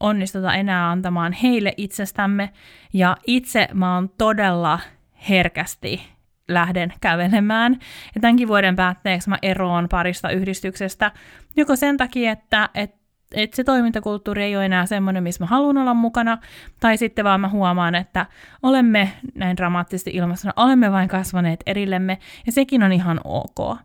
onnistuta 0.00 0.54
enää 0.54 0.90
antamaan 0.90 1.32
heille 1.32 1.74
itsestämme, 1.76 2.50
ja 2.92 3.16
itse 3.26 3.68
mä 3.74 3.94
oon 3.94 4.10
todella 4.18 4.80
herkästi 5.28 6.02
lähden 6.48 6.92
kävelemään. 7.00 7.72
Ja 8.14 8.20
tämänkin 8.20 8.48
vuoden 8.48 8.76
päätteeksi 8.76 9.28
mä 9.28 9.38
eroon 9.42 9.88
parista 9.90 10.30
yhdistyksestä, 10.30 11.12
joko 11.56 11.76
sen 11.76 11.96
takia, 11.96 12.32
että, 12.32 12.68
että 12.74 13.00
että 13.34 13.56
se 13.56 13.64
toimintakulttuuri 13.64 14.42
ei 14.42 14.56
ole 14.56 14.64
enää 14.64 14.86
semmoinen, 14.86 15.22
missä 15.22 15.44
mä 15.44 15.48
haluan 15.48 15.78
olla 15.78 15.94
mukana, 15.94 16.38
tai 16.80 16.96
sitten 16.96 17.24
vaan 17.24 17.40
mä 17.40 17.48
huomaan, 17.48 17.94
että 17.94 18.26
olemme 18.62 19.12
näin 19.34 19.56
dramaattisesti 19.56 20.10
ilmaisena, 20.14 20.52
olemme 20.56 20.92
vain 20.92 21.08
kasvaneet 21.08 21.60
erillemme, 21.66 22.18
ja 22.46 22.52
sekin 22.52 22.82
on 22.82 22.92
ihan 22.92 23.20
ok. 23.24 23.78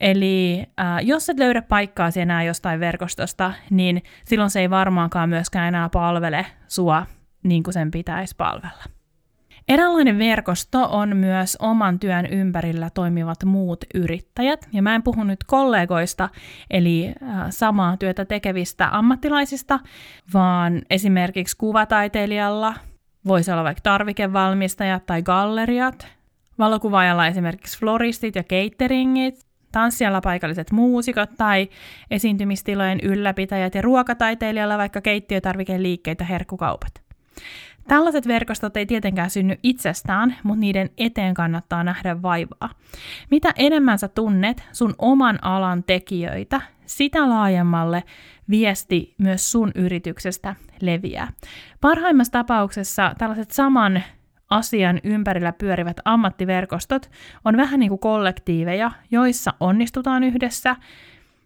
Eli 0.00 0.66
äh, 0.80 0.86
jos 1.02 1.28
et 1.28 1.38
löydä 1.38 1.62
paikkaa 1.62 2.10
enää 2.16 2.42
jostain 2.42 2.80
verkostosta, 2.80 3.52
niin 3.70 4.02
silloin 4.24 4.50
se 4.50 4.60
ei 4.60 4.70
varmaankaan 4.70 5.28
myöskään 5.28 5.68
enää 5.68 5.88
palvele 5.88 6.46
sua 6.68 7.06
niin 7.42 7.62
kuin 7.62 7.74
sen 7.74 7.90
pitäisi 7.90 8.34
palvella. 8.36 8.84
Eräänlainen 9.68 10.18
verkosto 10.18 10.88
on 10.90 11.16
myös 11.16 11.56
oman 11.60 11.98
työn 11.98 12.26
ympärillä 12.26 12.90
toimivat 12.90 13.44
muut 13.44 13.84
yrittäjät, 13.94 14.68
ja 14.72 14.82
mä 14.82 14.94
en 14.94 15.02
puhu 15.02 15.24
nyt 15.24 15.44
kollegoista, 15.44 16.28
eli 16.70 17.06
äh, 17.22 17.46
samaa 17.50 17.96
työtä 17.96 18.24
tekevistä 18.24 18.88
ammattilaisista, 18.92 19.80
vaan 20.34 20.82
esimerkiksi 20.90 21.56
kuvataiteilijalla 21.56 22.74
voisi 23.26 23.52
olla 23.52 23.64
vaikka 23.64 23.80
tarvikevalmistajat 23.82 25.06
tai 25.06 25.22
galleriat, 25.22 26.06
valokuvaajalla 26.58 27.26
esimerkiksi 27.26 27.78
floristit 27.78 28.34
ja 28.34 28.42
cateringit, 28.42 29.46
tanssijalla 29.72 30.20
paikalliset 30.20 30.72
muusikot 30.72 31.30
tai 31.38 31.68
esiintymistilojen 32.10 33.00
ylläpitäjät 33.02 33.74
ja 33.74 33.82
ruokataiteilijalla 33.82 34.78
vaikka 34.78 35.00
keittiötarvikeliikkeitä 35.00 36.24
herkkukaupat. 36.24 37.02
Tällaiset 37.88 38.28
verkostot 38.28 38.76
ei 38.76 38.86
tietenkään 38.86 39.30
synny 39.30 39.58
itsestään, 39.62 40.36
mutta 40.42 40.60
niiden 40.60 40.90
eteen 40.98 41.34
kannattaa 41.34 41.84
nähdä 41.84 42.22
vaivaa. 42.22 42.70
Mitä 43.30 43.52
enemmän 43.56 43.98
sä 43.98 44.08
tunnet 44.08 44.64
sun 44.72 44.94
oman 44.98 45.38
alan 45.42 45.84
tekijöitä, 45.84 46.60
sitä 46.86 47.28
laajemmalle 47.28 48.04
viesti 48.50 49.14
myös 49.18 49.52
sun 49.52 49.72
yrityksestä 49.74 50.56
leviää. 50.80 51.28
Parhaimmassa 51.80 52.32
tapauksessa 52.32 53.14
tällaiset 53.18 53.50
saman 53.50 54.02
asian 54.50 55.00
ympärillä 55.04 55.52
pyörivät 55.52 55.96
ammattiverkostot 56.04 57.10
on 57.44 57.56
vähän 57.56 57.80
niin 57.80 57.88
kuin 57.88 57.98
kollektiiveja, 57.98 58.90
joissa 59.10 59.52
onnistutaan 59.60 60.24
yhdessä, 60.24 60.76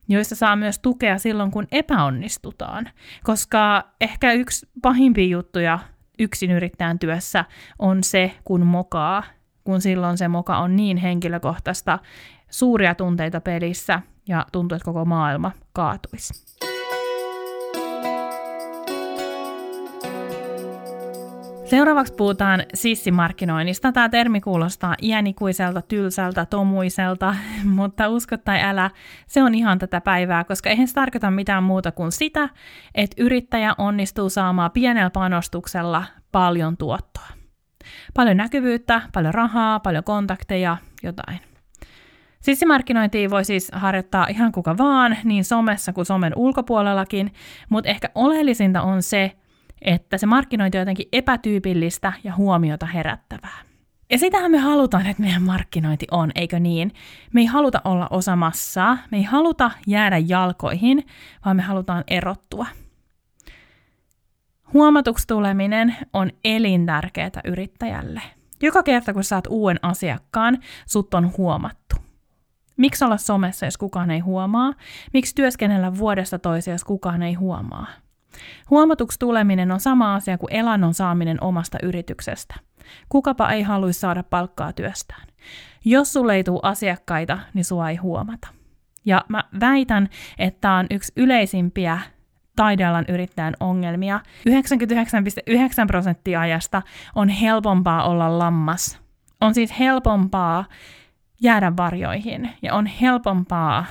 joissa 0.09 0.37
saa 0.37 0.57
myös 0.57 0.79
tukea 0.79 1.19
silloin, 1.19 1.51
kun 1.51 1.67
epäonnistutaan. 1.73 2.89
Koska 3.25 3.85
ehkä 4.01 4.33
yksi 4.33 4.69
pahimpia 4.83 5.27
juttuja 5.29 5.79
yksin 6.19 6.51
yrittäjän 6.51 6.99
työssä 6.99 7.45
on 7.79 8.05
se, 8.05 8.33
kun 8.45 8.67
mokaa, 8.67 9.23
kun 9.65 9.81
silloin 9.81 10.19
se 10.19 10.29
moka 10.29 10.59
on 10.59 10.77
niin 10.77 10.97
henkilökohtaista, 10.97 11.99
suuria 12.51 12.95
tunteita 12.95 13.41
pelissä 13.41 14.03
ja 14.29 14.47
tuntuu, 14.53 14.77
että 14.77 14.85
koko 14.85 15.05
maailma 15.05 15.53
kaatuisi. 15.73 16.60
Seuraavaksi 21.71 22.15
puhutaan 22.15 22.63
sissimarkkinoinnista. 22.75 23.93
Tämä 23.93 24.09
termi 24.09 24.41
kuulostaa 24.41 24.95
iänikuiselta, 25.03 25.83
tylsältä, 25.83 26.47
tomuiselta, 26.47 27.35
mutta 27.77 28.09
usko 28.09 28.37
tai 28.37 28.63
älä, 28.63 28.91
se 29.27 29.43
on 29.43 29.55
ihan 29.55 29.79
tätä 29.79 30.01
päivää, 30.01 30.45
koska 30.45 30.71
eihän 30.71 30.89
se 30.89 30.95
tarkoita 30.95 31.31
mitään 31.31 31.63
muuta 31.63 31.93
kuin 31.93 32.13
sitä, 32.13 32.49
että 32.95 33.23
yrittäjä 33.23 33.75
onnistuu 33.79 34.31
saamaan 34.31 34.71
pienellä 34.71 35.11
panostuksella 35.11 36.05
paljon 36.33 36.77
tuottoa. 36.77 37.29
Paljon 38.15 38.37
näkyvyyttä, 38.37 39.03
paljon 39.13 39.35
rahaa, 39.35 39.81
paljon 39.81 40.05
kontakteja, 40.05 40.77
jotain. 41.03 41.41
Sissimarkkinointia 42.41 43.31
voi 43.31 43.45
siis 43.45 43.71
harjoittaa 43.73 44.27
ihan 44.31 44.53
kuka 44.53 44.79
vaan, 44.79 45.17
niin 45.25 45.45
somessa 45.45 45.93
kuin 45.93 46.07
somen 46.07 46.33
ulkopuolellakin, 46.37 47.33
mutta 47.69 47.91
ehkä 47.91 48.11
oleellisinta 48.15 48.83
on 48.83 49.03
se, 49.03 49.33
että 49.83 50.19
se 50.19 50.27
markkinointi 50.27 50.79
on 50.79 50.81
jotenkin 50.81 51.09
epätyypillistä 51.13 52.13
ja 52.25 52.37
huomiota 52.37 52.87
herättävää. 52.87 53.59
Ja 54.11 54.19
sitähän 54.19 54.51
me 54.51 54.59
halutaan, 54.59 55.07
että 55.07 55.23
meidän 55.23 55.43
markkinointi 55.43 56.07
on, 56.11 56.31
eikö 56.35 56.61
niin? 56.61 56.93
Me 57.33 57.41
ei 57.41 57.47
haluta 57.47 57.81
olla 57.85 58.09
osa 58.11 58.37
massaa, 58.37 58.99
me 59.11 59.17
ei 59.17 59.23
haluta 59.25 59.71
jäädä 59.87 60.19
jalkoihin, 60.19 61.07
vaan 61.45 61.57
me 61.57 61.63
halutaan 61.63 62.05
erottua. 62.09 62.67
Huomatuksi 64.73 65.27
tuleminen 65.27 65.97
on 66.13 66.31
elintärkeää 66.45 67.41
yrittäjälle. 67.45 68.23
Joka 68.63 68.83
kerta, 68.83 69.13
kun 69.13 69.25
saat 69.25 69.45
uuden 69.49 69.79
asiakkaan, 69.83 70.59
sut 70.87 71.15
on 71.15 71.33
huomattu. 71.39 71.97
Miksi 72.77 73.05
olla 73.05 73.17
somessa, 73.17 73.67
jos 73.67 73.79
kukaan 73.79 74.11
ei 74.11 74.21
huomaa? 74.21 74.73
Miksi 75.13 75.35
työskennellä 75.35 75.97
vuodesta 75.97 76.39
toiseen, 76.39 76.75
jos 76.75 76.85
kukaan 76.85 77.23
ei 77.23 77.35
huomaa? 77.35 77.87
Huomatuksi 78.71 79.19
tuleminen 79.19 79.73
on 79.73 79.81
sama 79.81 80.15
asia 80.15 80.39
kuin 80.39 80.53
elannon 80.53 80.95
saaminen 80.95 81.43
omasta 81.43 81.79
yrityksestä. 81.83 82.55
Kukapa 83.09 83.51
ei 83.51 83.63
haluaisi 83.63 84.01
saada 84.01 84.23
palkkaa 84.23 84.73
työstään. 84.73 85.27
Jos 85.85 86.13
sulle 86.13 86.35
ei 86.35 86.45
tule 86.45 86.61
asiakkaita, 86.63 87.39
niin 87.55 87.65
sua 87.65 87.91
ei 87.91 87.97
huomata. 87.97 88.49
Ja 89.05 89.25
mä 89.29 89.45
väitän, 89.61 90.09
että 90.39 90.61
tämä 90.61 90.79
on 90.79 90.87
yksi 90.91 91.13
yleisimpiä 91.17 91.99
taidealan 92.57 93.05
yrittäjän 93.09 93.55
ongelmia. 93.61 94.21
99,9 94.49 95.87
prosenttia 95.87 96.41
ajasta 96.41 96.83
on 97.15 97.29
helpompaa 97.29 98.05
olla 98.05 98.39
lammas. 98.39 99.01
On 99.41 99.55
siis 99.55 99.79
helpompaa 99.79 100.65
jäädä 101.43 101.73
varjoihin 101.77 102.51
ja 102.63 102.75
on 102.75 102.87
helpompaa 102.87 103.85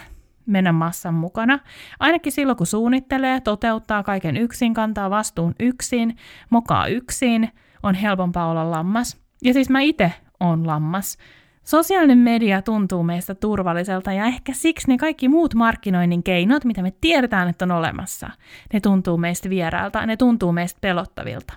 mennä 0.49 0.71
massan 0.71 1.13
mukana. 1.13 1.59
Ainakin 1.99 2.31
silloin, 2.31 2.57
kun 2.57 2.67
suunnittelee, 2.67 3.41
toteuttaa 3.41 4.03
kaiken 4.03 4.37
yksin, 4.37 4.73
kantaa 4.73 5.09
vastuun 5.09 5.55
yksin, 5.59 6.17
mokaa 6.49 6.87
yksin, 6.87 7.49
on 7.83 7.95
helpompaa 7.95 8.47
olla 8.47 8.71
lammas. 8.71 9.21
Ja 9.43 9.53
siis 9.53 9.69
mä 9.69 9.81
itse 9.81 10.13
on 10.39 10.67
lammas. 10.67 11.17
Sosiaalinen 11.63 12.17
media 12.17 12.61
tuntuu 12.61 13.03
meistä 13.03 13.35
turvalliselta 13.35 14.13
ja 14.13 14.25
ehkä 14.25 14.53
siksi 14.53 14.87
ne 14.87 14.97
kaikki 14.97 15.29
muut 15.29 15.55
markkinoinnin 15.55 16.23
keinot, 16.23 16.65
mitä 16.65 16.81
me 16.81 16.93
tiedetään, 17.01 17.49
että 17.49 17.65
on 17.65 17.71
olemassa, 17.71 18.29
ne 18.73 18.79
tuntuu 18.79 19.17
meistä 19.17 19.49
vierailta, 19.49 20.05
ne 20.05 20.17
tuntuu 20.17 20.51
meistä 20.51 20.77
pelottavilta. 20.81 21.53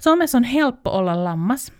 Somessa 0.00 0.38
on 0.38 0.44
helppo 0.44 0.90
olla 0.90 1.24
lammas. 1.24 1.72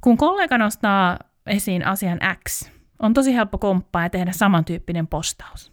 Kun 0.00 0.16
kollega 0.16 0.58
nostaa 0.58 1.18
esiin 1.46 1.86
asian 1.86 2.18
X, 2.48 2.70
on 3.00 3.14
tosi 3.14 3.34
helppo 3.34 3.58
komppaa 3.58 4.02
ja 4.02 4.10
tehdä 4.10 4.32
samantyyppinen 4.32 5.06
postaus. 5.06 5.72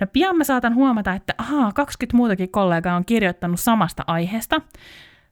No 0.00 0.06
pian 0.12 0.36
mä 0.36 0.44
saatan 0.44 0.74
huomata, 0.74 1.12
että 1.12 1.34
ahaa, 1.38 1.72
20 1.72 2.16
muutakin 2.16 2.50
kollegaa 2.50 2.96
on 2.96 3.04
kirjoittanut 3.04 3.60
samasta 3.60 4.04
aiheesta. 4.06 4.60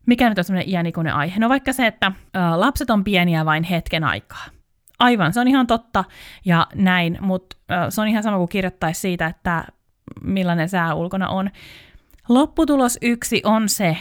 Mikä 0.07 0.29
nyt 0.29 0.39
on 0.39 0.45
semmoinen 0.45 0.71
iänikuinen 0.71 1.15
aihe? 1.15 1.41
No 1.41 1.49
vaikka 1.49 1.73
se, 1.73 1.87
että 1.87 2.07
ä, 2.07 2.61
lapset 2.61 2.91
on 2.91 3.05
pieniä 3.05 3.45
vain 3.45 3.65
hetken 3.65 4.05
aikaa. 4.05 4.45
Aivan, 4.99 5.33
se 5.33 5.41
on 5.41 5.49
ihan 5.49 5.67
totta 5.67 6.05
ja 6.45 6.67
näin, 6.75 7.19
mutta 7.21 7.57
se 7.89 8.01
on 8.01 8.09
ihan 8.09 8.23
sama 8.23 8.37
kuin 8.37 8.49
kirjoittaisi 8.49 9.01
siitä, 9.01 9.27
että 9.27 9.65
millainen 10.23 10.69
sää 10.69 10.95
ulkona 10.95 11.29
on. 11.29 11.51
Lopputulos 12.29 12.99
yksi 13.03 13.43
on 13.45 13.69
se, 13.69 13.97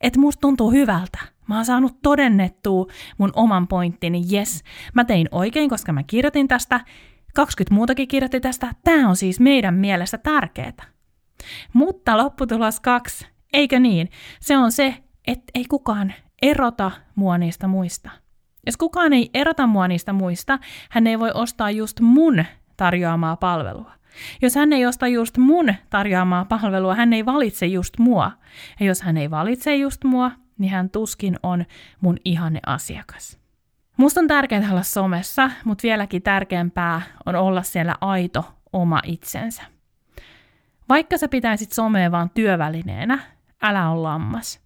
että 0.00 0.20
musta 0.20 0.40
tuntuu 0.40 0.70
hyvältä. 0.70 1.18
Mä 1.48 1.56
oon 1.56 1.64
saanut 1.64 2.02
todennettua 2.02 2.86
mun 3.18 3.32
oman 3.34 3.68
pointtini, 3.68 4.22
yes, 4.32 4.64
mä 4.94 5.04
tein 5.04 5.28
oikein, 5.30 5.70
koska 5.70 5.92
mä 5.92 6.02
kirjoitin 6.02 6.48
tästä, 6.48 6.80
20 7.34 7.74
muutakin 7.74 8.08
kirjoitti 8.08 8.40
tästä, 8.40 8.74
tää 8.84 9.08
on 9.08 9.16
siis 9.16 9.40
meidän 9.40 9.74
mielestä 9.74 10.18
tärkeää. 10.18 10.72
Mutta 11.72 12.16
lopputulos 12.16 12.80
kaksi, 12.80 13.26
eikö 13.52 13.78
niin? 13.80 14.08
Se 14.40 14.56
on 14.56 14.72
se, 14.72 14.94
että 15.26 15.44
ei 15.54 15.64
kukaan 15.64 16.14
erota 16.42 16.90
mua 17.14 17.38
niistä 17.38 17.66
muista. 17.68 18.10
Jos 18.66 18.76
kukaan 18.76 19.12
ei 19.12 19.30
erota 19.34 19.66
mua 19.66 19.88
niistä 19.88 20.12
muista, 20.12 20.58
hän 20.90 21.06
ei 21.06 21.18
voi 21.18 21.30
ostaa 21.34 21.70
just 21.70 22.00
mun 22.00 22.44
tarjoamaa 22.76 23.36
palvelua. 23.36 23.92
Jos 24.42 24.54
hän 24.54 24.72
ei 24.72 24.86
osta 24.86 25.06
just 25.06 25.36
mun 25.38 25.74
tarjoamaa 25.90 26.44
palvelua, 26.44 26.94
hän 26.94 27.12
ei 27.12 27.26
valitse 27.26 27.66
just 27.66 27.98
mua. 27.98 28.32
Ja 28.80 28.86
jos 28.86 29.02
hän 29.02 29.16
ei 29.16 29.30
valitse 29.30 29.76
just 29.76 30.04
mua, 30.04 30.30
niin 30.58 30.70
hän 30.70 30.90
tuskin 30.90 31.38
on 31.42 31.64
mun 32.00 32.16
ihanne 32.24 32.60
asiakas. 32.66 33.38
Musta 33.96 34.20
on 34.20 34.28
tärkeää 34.28 34.70
olla 34.70 34.82
somessa, 34.82 35.50
mutta 35.64 35.82
vieläkin 35.82 36.22
tärkeämpää 36.22 37.02
on 37.26 37.34
olla 37.34 37.62
siellä 37.62 37.94
aito 38.00 38.44
oma 38.72 39.00
itsensä. 39.04 39.62
Vaikka 40.88 41.18
sä 41.18 41.28
pitäisit 41.28 41.72
somea 41.72 42.10
vaan 42.12 42.30
työvälineenä, 42.30 43.18
älä 43.62 43.90
ole 43.90 44.00
lammas. 44.00 44.60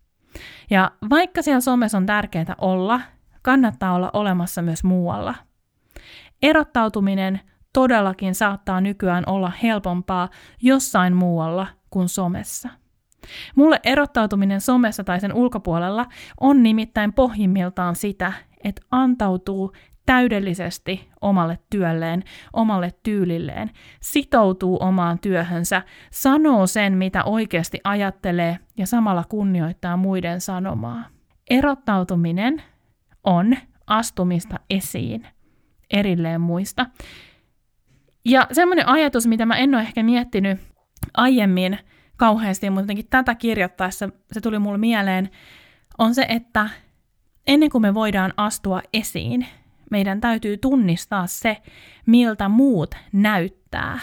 Ja 0.70 0.90
vaikka 1.10 1.42
siellä 1.42 1.60
somessa 1.60 1.98
on 1.98 2.06
tärkeää 2.06 2.54
olla, 2.58 3.00
kannattaa 3.42 3.94
olla 3.94 4.10
olemassa 4.12 4.62
myös 4.62 4.84
muualla. 4.84 5.34
Erottautuminen 6.42 7.40
todellakin 7.72 8.34
saattaa 8.34 8.80
nykyään 8.80 9.24
olla 9.26 9.52
helpompaa 9.62 10.28
jossain 10.62 11.16
muualla 11.16 11.66
kuin 11.90 12.08
somessa. 12.08 12.68
Mulle 13.56 13.80
erottautuminen 13.84 14.60
somessa 14.60 15.04
tai 15.04 15.20
sen 15.20 15.32
ulkopuolella 15.34 16.06
on 16.40 16.62
nimittäin 16.62 17.12
pohjimmiltaan 17.12 17.96
sitä, 17.96 18.32
että 18.64 18.82
antautuu 18.90 19.72
täydellisesti 20.06 21.08
omalle 21.20 21.58
työlleen, 21.70 22.24
omalle 22.52 22.90
tyylilleen, 23.02 23.70
sitoutuu 24.00 24.78
omaan 24.80 25.18
työhönsä, 25.18 25.82
sanoo 26.10 26.66
sen, 26.66 26.98
mitä 26.98 27.24
oikeasti 27.24 27.80
ajattelee 27.84 28.58
ja 28.76 28.86
samalla 28.86 29.24
kunnioittaa 29.28 29.96
muiden 29.96 30.40
sanomaa. 30.40 31.04
Erottautuminen 31.50 32.62
on 33.24 33.56
astumista 33.86 34.56
esiin 34.70 35.26
erilleen 35.90 36.40
muista. 36.40 36.86
Ja 38.24 38.46
semmoinen 38.52 38.88
ajatus, 38.88 39.26
mitä 39.26 39.46
mä 39.46 39.56
en 39.56 39.74
ole 39.74 39.82
ehkä 39.82 40.02
miettinyt 40.02 40.60
aiemmin 41.14 41.78
kauheasti, 42.20 42.70
mutta 42.70 42.82
jotenkin 42.82 43.06
tätä 43.10 43.34
kirjoittaessa 43.34 44.08
se 44.32 44.40
tuli 44.40 44.58
mulle 44.58 44.78
mieleen, 44.78 45.30
on 45.98 46.14
se, 46.14 46.26
että 46.28 46.68
ennen 47.46 47.70
kuin 47.70 47.82
me 47.82 47.94
voidaan 47.94 48.34
astua 48.36 48.82
esiin, 48.92 49.46
meidän 49.90 50.20
täytyy 50.20 50.56
tunnistaa 50.56 51.26
se, 51.26 51.56
miltä 52.06 52.48
muut 52.48 52.94
näyttää, 53.12 53.98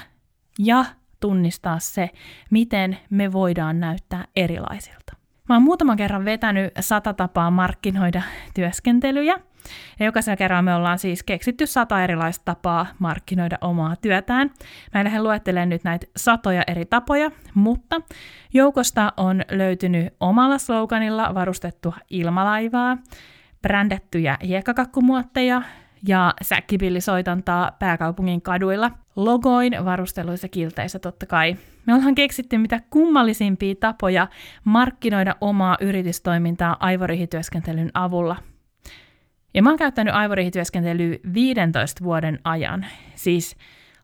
ja 0.60 0.86
tunnistaa 1.20 1.80
se, 1.80 2.10
miten 2.52 2.98
me 3.10 3.32
voidaan 3.32 3.80
näyttää 3.80 4.26
erilaisilta. 4.36 5.07
Mä 5.50 5.56
oon 5.56 5.64
muutaman 5.64 5.98
kerran 5.98 6.26
vetänyt 6.26 6.74
sata 6.80 7.14
tapaa 7.14 7.52
markkinoida 7.52 8.22
työskentelyjä, 8.54 9.40
ja 10.00 10.06
jokaisella 10.06 10.38
kerralla 10.38 10.62
me 10.62 10.76
ollaan 10.76 11.00
siis 11.00 11.24
keksitty 11.24 11.66
sata 11.68 12.04
erilaista 12.04 12.42
tapaa 12.46 12.86
markkinoida 13.00 13.58
omaa 13.62 13.96
työtään. 13.96 14.52
Mä 14.94 15.02
en 15.02 15.06
lähde 15.06 15.22
luettelemaan 15.22 15.70
nyt 15.70 15.84
näitä 15.84 16.08
satoja 16.16 16.64
eri 16.68 16.86
tapoja, 16.86 17.32
mutta 17.54 18.02
joukosta 18.54 19.14
on 19.18 19.42
löytynyt 19.52 20.14
omalla 20.20 20.58
sloganilla 20.58 21.34
varustettua 21.34 21.94
ilmalaivaa, 22.10 22.98
brändättyjä 23.62 24.38
hiekkakakkumuotteja 24.48 25.62
ja 26.08 26.34
säkkipillisoitantaa 26.42 27.72
pääkaupungin 27.80 28.42
kaduilla, 28.42 28.92
logoin, 29.16 29.86
varusteluissa, 29.86 30.48
kilteissä 30.48 31.00
totta 31.00 31.26
kai. 31.26 31.56
Me 31.86 31.96
ollaan 31.96 32.16
keksitty 32.16 32.58
mitä 32.58 32.82
kummallisimpia 32.90 33.76
tapoja 33.76 34.28
markkinoida 34.64 35.36
omaa 35.42 35.78
yritystoimintaa 35.82 36.78
aivorihityöskentelyn 36.80 37.92
avulla. 37.94 38.36
Ja 39.54 39.64
mä 39.64 39.70
oon 39.70 39.80
käyttänyt 39.80 40.14
aivorihityöskentelyä 40.14 41.18
15 41.34 42.04
vuoden 42.04 42.40
ajan, 42.44 42.86
siis 43.16 43.56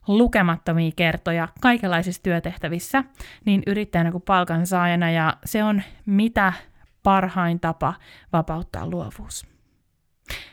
lukemattomia 0.08 0.92
kertoja 0.96 1.48
kaikenlaisissa 1.60 2.22
työtehtävissä, 2.22 3.04
niin 3.44 3.62
yrittäjänä 3.66 4.12
kuin 4.12 4.22
palkansaajana, 4.22 5.10
ja 5.10 5.36
se 5.44 5.64
on 5.64 5.82
mitä 6.06 6.52
parhain 7.02 7.60
tapa 7.60 7.94
vapauttaa 8.32 8.90
luovuus. 8.90 9.46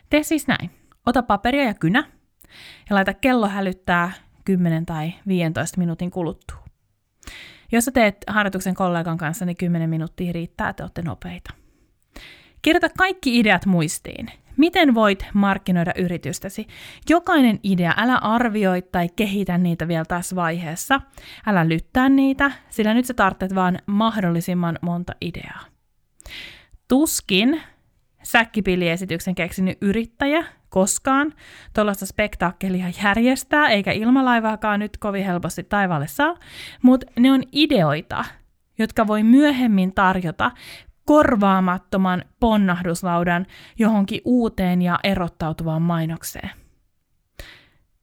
Tee 0.09 0.23
siis 0.23 0.47
näin. 0.47 0.80
Ota 1.05 1.23
paperia 1.23 1.63
ja 1.63 1.73
kynä 1.73 2.03
ja 2.89 2.95
laita 2.95 3.13
kello 3.13 3.47
hälyttää 3.47 4.11
10 4.45 4.85
tai 4.85 5.13
15 5.27 5.77
minuutin 5.77 6.11
kuluttua. 6.11 6.57
Jos 7.71 7.85
sä 7.85 7.91
teet 7.91 8.15
harjoituksen 8.27 8.75
kollegan 8.75 9.17
kanssa, 9.17 9.45
niin 9.45 9.57
10 9.57 9.89
minuuttia 9.89 10.31
riittää, 10.31 10.69
että 10.69 10.83
olette 10.83 11.01
nopeita. 11.01 11.53
Kirjoita 12.61 12.89
kaikki 12.97 13.39
ideat 13.39 13.65
muistiin. 13.65 14.27
Miten 14.57 14.95
voit 14.95 15.25
markkinoida 15.33 15.93
yritystäsi? 15.97 16.67
Jokainen 17.09 17.59
idea, 17.63 17.93
älä 17.97 18.15
arvioi 18.15 18.81
tai 18.81 19.09
kehitä 19.15 19.57
niitä 19.57 19.87
vielä 19.87 20.05
tässä 20.05 20.35
vaiheessa. 20.35 21.01
Älä 21.45 21.69
lyttää 21.69 22.09
niitä, 22.09 22.51
sillä 22.69 22.93
nyt 22.93 23.05
sä 23.05 23.13
tarvitset 23.13 23.55
vaan 23.55 23.79
mahdollisimman 23.85 24.79
monta 24.81 25.13
ideaa. 25.21 25.65
Tuskin 26.87 27.61
säkkipilliesityksen 28.23 29.35
keksinyt 29.35 29.77
yrittäjä 29.81 30.45
koskaan 30.71 31.33
tuollaista 31.75 32.05
spektaakkelia 32.05 32.85
järjestää, 33.03 33.67
eikä 33.67 33.91
ilmalaivaakaan 33.91 34.79
nyt 34.79 34.97
kovin 34.97 35.25
helposti 35.25 35.63
taivaalle 35.63 36.07
saa, 36.07 36.35
mutta 36.81 37.05
ne 37.19 37.31
on 37.31 37.43
ideoita, 37.51 38.25
jotka 38.77 39.07
voi 39.07 39.23
myöhemmin 39.23 39.93
tarjota 39.93 40.51
korvaamattoman 41.05 42.23
ponnahduslaudan 42.39 43.45
johonkin 43.79 44.21
uuteen 44.25 44.81
ja 44.81 44.99
erottautuvaan 45.03 45.81
mainokseen. 45.81 46.49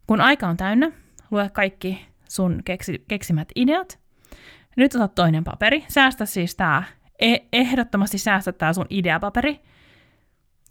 Kun 0.07 0.21
aika 0.21 0.49
on 0.49 0.57
täynnä, 0.57 0.91
lue 1.31 1.51
kaikki 1.53 2.07
sun 2.29 2.63
keksi, 2.65 3.05
keksimät 3.09 3.49
ideat. 3.55 3.99
Nyt 4.77 4.95
otat 4.95 5.15
toinen 5.15 5.45
paperi. 5.45 5.85
Säästä 5.89 6.27
siis 6.27 6.57
tää, 6.57 6.83
e- 7.19 7.47
ehdottomasti 7.53 8.19
säästä 8.19 8.53
tää 8.53 8.73
sun 8.73 8.87
ideapaperi. 8.91 9.61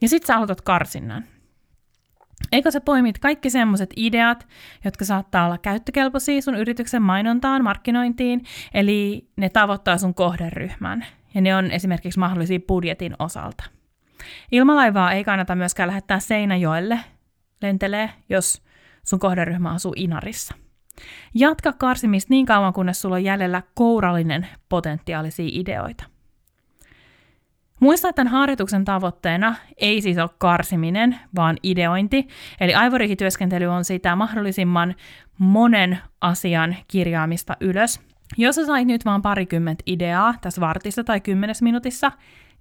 Ja 0.02 0.10
sit 0.10 0.26
sä 0.26 0.36
aloitat 0.36 0.62
karsinnan. 0.62 1.24
Eikö 2.52 2.72
sä 2.72 2.82
poimit 2.82 3.20
kaikki 3.20 3.50
semmoiset 3.50 3.90
ideat, 3.96 4.48
jotka 4.86 5.06
saattaa 5.06 5.46
olla 5.46 5.58
käyttökelpoisia 5.58 6.42
sun 6.42 6.56
yrityksen 6.56 7.02
mainontaan, 7.02 7.64
markkinointiin, 7.64 8.44
eli 8.74 9.28
ne 9.36 9.50
tavoittaa 9.50 9.98
sun 9.98 10.14
kohderyhmän, 10.14 11.06
ja 11.34 11.42
ne 11.42 11.56
on 11.56 11.72
esimerkiksi 11.72 12.20
mahdollisia 12.20 12.60
budjetin 12.68 13.16
osalta. 13.20 13.64
Ilmalaivaa 14.52 15.12
ei 15.12 15.24
kannata 15.24 15.56
myöskään 15.56 15.88
lähettää 15.88 16.20
Seinäjoelle 16.20 17.00
lentelee, 17.62 18.10
jos 18.30 18.62
sun 19.04 19.20
kohderyhmä 19.20 19.74
asuu 19.74 19.94
Inarissa. 19.96 20.56
Jatka 21.34 21.74
karsimista 21.74 22.28
niin 22.30 22.46
kauan, 22.46 22.74
kunnes 22.74 23.02
sulla 23.02 23.16
on 23.16 23.24
jäljellä 23.24 23.64
kourallinen 23.74 24.48
potentiaalisia 24.70 25.50
ideoita. 25.52 26.17
Muista, 27.80 28.10
että 28.10 28.16
tämän 28.24 28.32
harjoituksen 28.32 28.86
tavoitteena 28.86 29.56
ei 29.78 30.02
siis 30.02 30.18
ole 30.18 30.30
karsiminen, 30.38 31.20
vaan 31.36 31.58
ideointi. 31.64 32.28
Eli 32.60 32.74
aivorihityöskentely 32.76 33.66
on 33.66 33.86
sitä 33.86 34.16
mahdollisimman 34.16 34.96
monen 35.38 35.98
asian 36.22 36.76
kirjaamista 36.88 37.58
ylös. 37.60 38.02
Jos 38.38 38.56
sä 38.56 38.66
sait 38.66 38.88
nyt 38.88 39.06
vaan 39.06 39.22
parikymmentä 39.22 39.84
ideaa 39.86 40.36
tässä 40.42 40.62
vartissa 40.62 41.04
tai 41.04 41.22
kymmenes 41.22 41.62
minuutissa, 41.62 42.12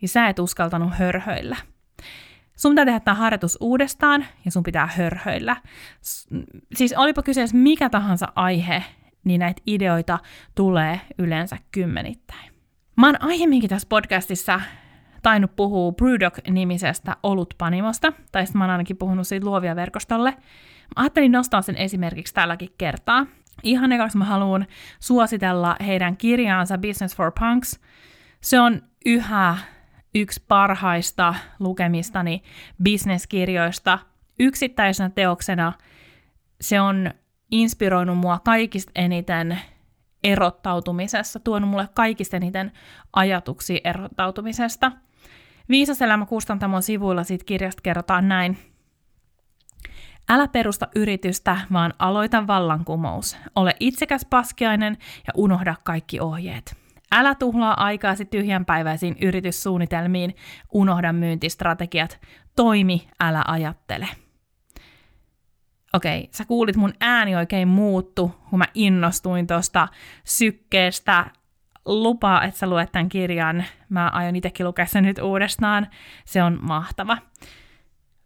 niin 0.00 0.08
sä 0.08 0.28
et 0.28 0.38
uskaltanut 0.38 0.94
hörhöillä. 0.94 1.56
Sun 2.56 2.72
pitää 2.72 2.84
tehdä 2.84 3.00
tämä 3.00 3.14
harjoitus 3.14 3.58
uudestaan 3.60 4.26
ja 4.44 4.50
sun 4.50 4.62
pitää 4.62 4.86
hörhöillä. 4.96 5.56
Siis 6.74 6.94
olipa 6.96 7.22
kyseessä 7.22 7.56
mikä 7.56 7.90
tahansa 7.90 8.26
aihe, 8.34 8.84
niin 9.24 9.38
näitä 9.38 9.62
ideoita 9.66 10.18
tulee 10.54 11.00
yleensä 11.18 11.56
kymmenittäin. 11.72 12.52
Mä 12.96 13.06
oon 13.06 13.22
aiemminkin 13.22 13.70
tässä 13.70 13.88
podcastissa 13.88 14.60
tainnut 15.26 15.56
puhua 15.56 15.92
Brewdog-nimisestä 15.92 17.16
olutpanimosta, 17.22 18.12
tai 18.32 18.46
sitten 18.46 18.58
mä 18.58 18.64
oon 18.64 18.70
ainakin 18.70 18.96
puhunut 18.96 19.26
siitä 19.26 19.46
luovia 19.46 19.76
verkostolle. 19.76 20.30
Mä 20.96 21.02
ajattelin 21.02 21.32
nostaa 21.32 21.62
sen 21.62 21.76
esimerkiksi 21.76 22.34
tälläkin 22.34 22.68
kertaa. 22.78 23.26
Ihan 23.62 23.92
ekaksi 23.92 24.18
mä 24.18 24.24
haluan 24.24 24.66
suositella 25.00 25.76
heidän 25.86 26.16
kirjaansa 26.16 26.78
Business 26.78 27.16
for 27.16 27.32
Punks. 27.40 27.80
Se 28.40 28.60
on 28.60 28.82
yhä 29.06 29.56
yksi 30.14 30.44
parhaista 30.48 31.34
lukemistani 31.58 32.42
bisneskirjoista. 32.82 33.98
Yksittäisenä 34.40 35.10
teoksena 35.10 35.72
se 36.60 36.80
on 36.80 37.10
inspiroinut 37.50 38.18
mua 38.18 38.38
kaikista 38.38 38.92
eniten 38.94 39.58
erottautumisessa, 40.24 41.40
tuonut 41.40 41.70
mulle 41.70 41.88
kaikista 41.94 42.36
eniten 42.36 42.72
ajatuksia 43.12 43.80
erottautumisesta. 43.84 44.92
Viisaselämä 45.68 46.26
kustantamon 46.26 46.82
sivuilla 46.82 47.24
siitä 47.24 47.44
kirjasta 47.44 47.82
kerrotaan 47.82 48.28
näin. 48.28 48.58
Älä 50.28 50.48
perusta 50.48 50.88
yritystä, 50.94 51.56
vaan 51.72 51.94
aloita 51.98 52.46
vallankumous. 52.46 53.36
Ole 53.56 53.76
itsekäs 53.80 54.26
paskiainen 54.30 54.96
ja 55.26 55.32
unohda 55.36 55.74
kaikki 55.84 56.20
ohjeet. 56.20 56.76
Älä 57.12 57.34
tuhlaa 57.34 57.84
aikaasi 57.84 58.24
tyhjänpäiväisiin 58.24 59.16
yrityssuunnitelmiin, 59.22 60.36
unohda 60.72 61.12
myyntistrategiat. 61.12 62.20
Toimi, 62.56 63.08
älä 63.20 63.44
ajattele. 63.46 64.08
Okei, 65.92 66.28
sä 66.32 66.44
kuulit 66.44 66.76
mun 66.76 66.92
ääni 67.00 67.36
oikein 67.36 67.68
muuttu, 67.68 68.34
kun 68.50 68.58
mä 68.58 68.64
innostuin 68.74 69.46
tuosta 69.46 69.88
sykkeestä 70.24 71.26
lupaa, 71.86 72.44
että 72.44 72.58
sä 72.58 72.66
luet 72.66 72.92
tämän 72.92 73.08
kirjan. 73.08 73.64
Mä 73.88 74.08
aion 74.08 74.36
itsekin 74.36 74.66
lukea 74.66 74.86
sen 74.86 75.04
nyt 75.04 75.18
uudestaan. 75.18 75.86
Se 76.24 76.42
on 76.42 76.58
mahtava. 76.62 77.18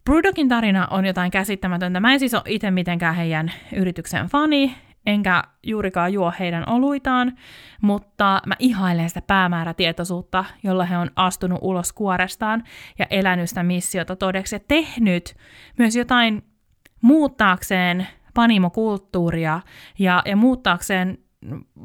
Brewdogin 0.05 0.49
tarina 0.49 0.87
on 0.91 1.05
jotain 1.05 1.31
käsittämätöntä. 1.31 1.99
Mä 1.99 2.13
en 2.13 2.19
siis 2.19 2.33
ole 2.33 2.43
itse 2.45 2.71
mitenkään 2.71 3.15
heidän 3.15 3.51
yrityksen 3.75 4.27
fani, 4.27 4.75
enkä 5.05 5.43
juurikaan 5.63 6.13
juo 6.13 6.33
heidän 6.39 6.69
oluitaan, 6.69 7.37
mutta 7.81 8.41
mä 8.45 8.55
ihailen 8.59 9.09
sitä 9.09 9.21
päämäärätietoisuutta, 9.21 10.45
jolla 10.63 10.85
he 10.85 10.97
on 10.97 11.11
astunut 11.15 11.59
ulos 11.61 11.93
kuorestaan 11.93 12.63
ja 12.99 13.05
elänyt 13.09 13.49
sitä 13.49 13.63
missiota 13.63 14.15
todeksi 14.15 14.55
ja 14.55 14.59
tehnyt 14.67 15.35
myös 15.77 15.95
jotain 15.95 16.43
muuttaakseen 17.01 18.07
panimokulttuuria 18.33 19.61
ja, 19.99 20.21
ja 20.25 20.35
muuttaakseen 20.35 21.17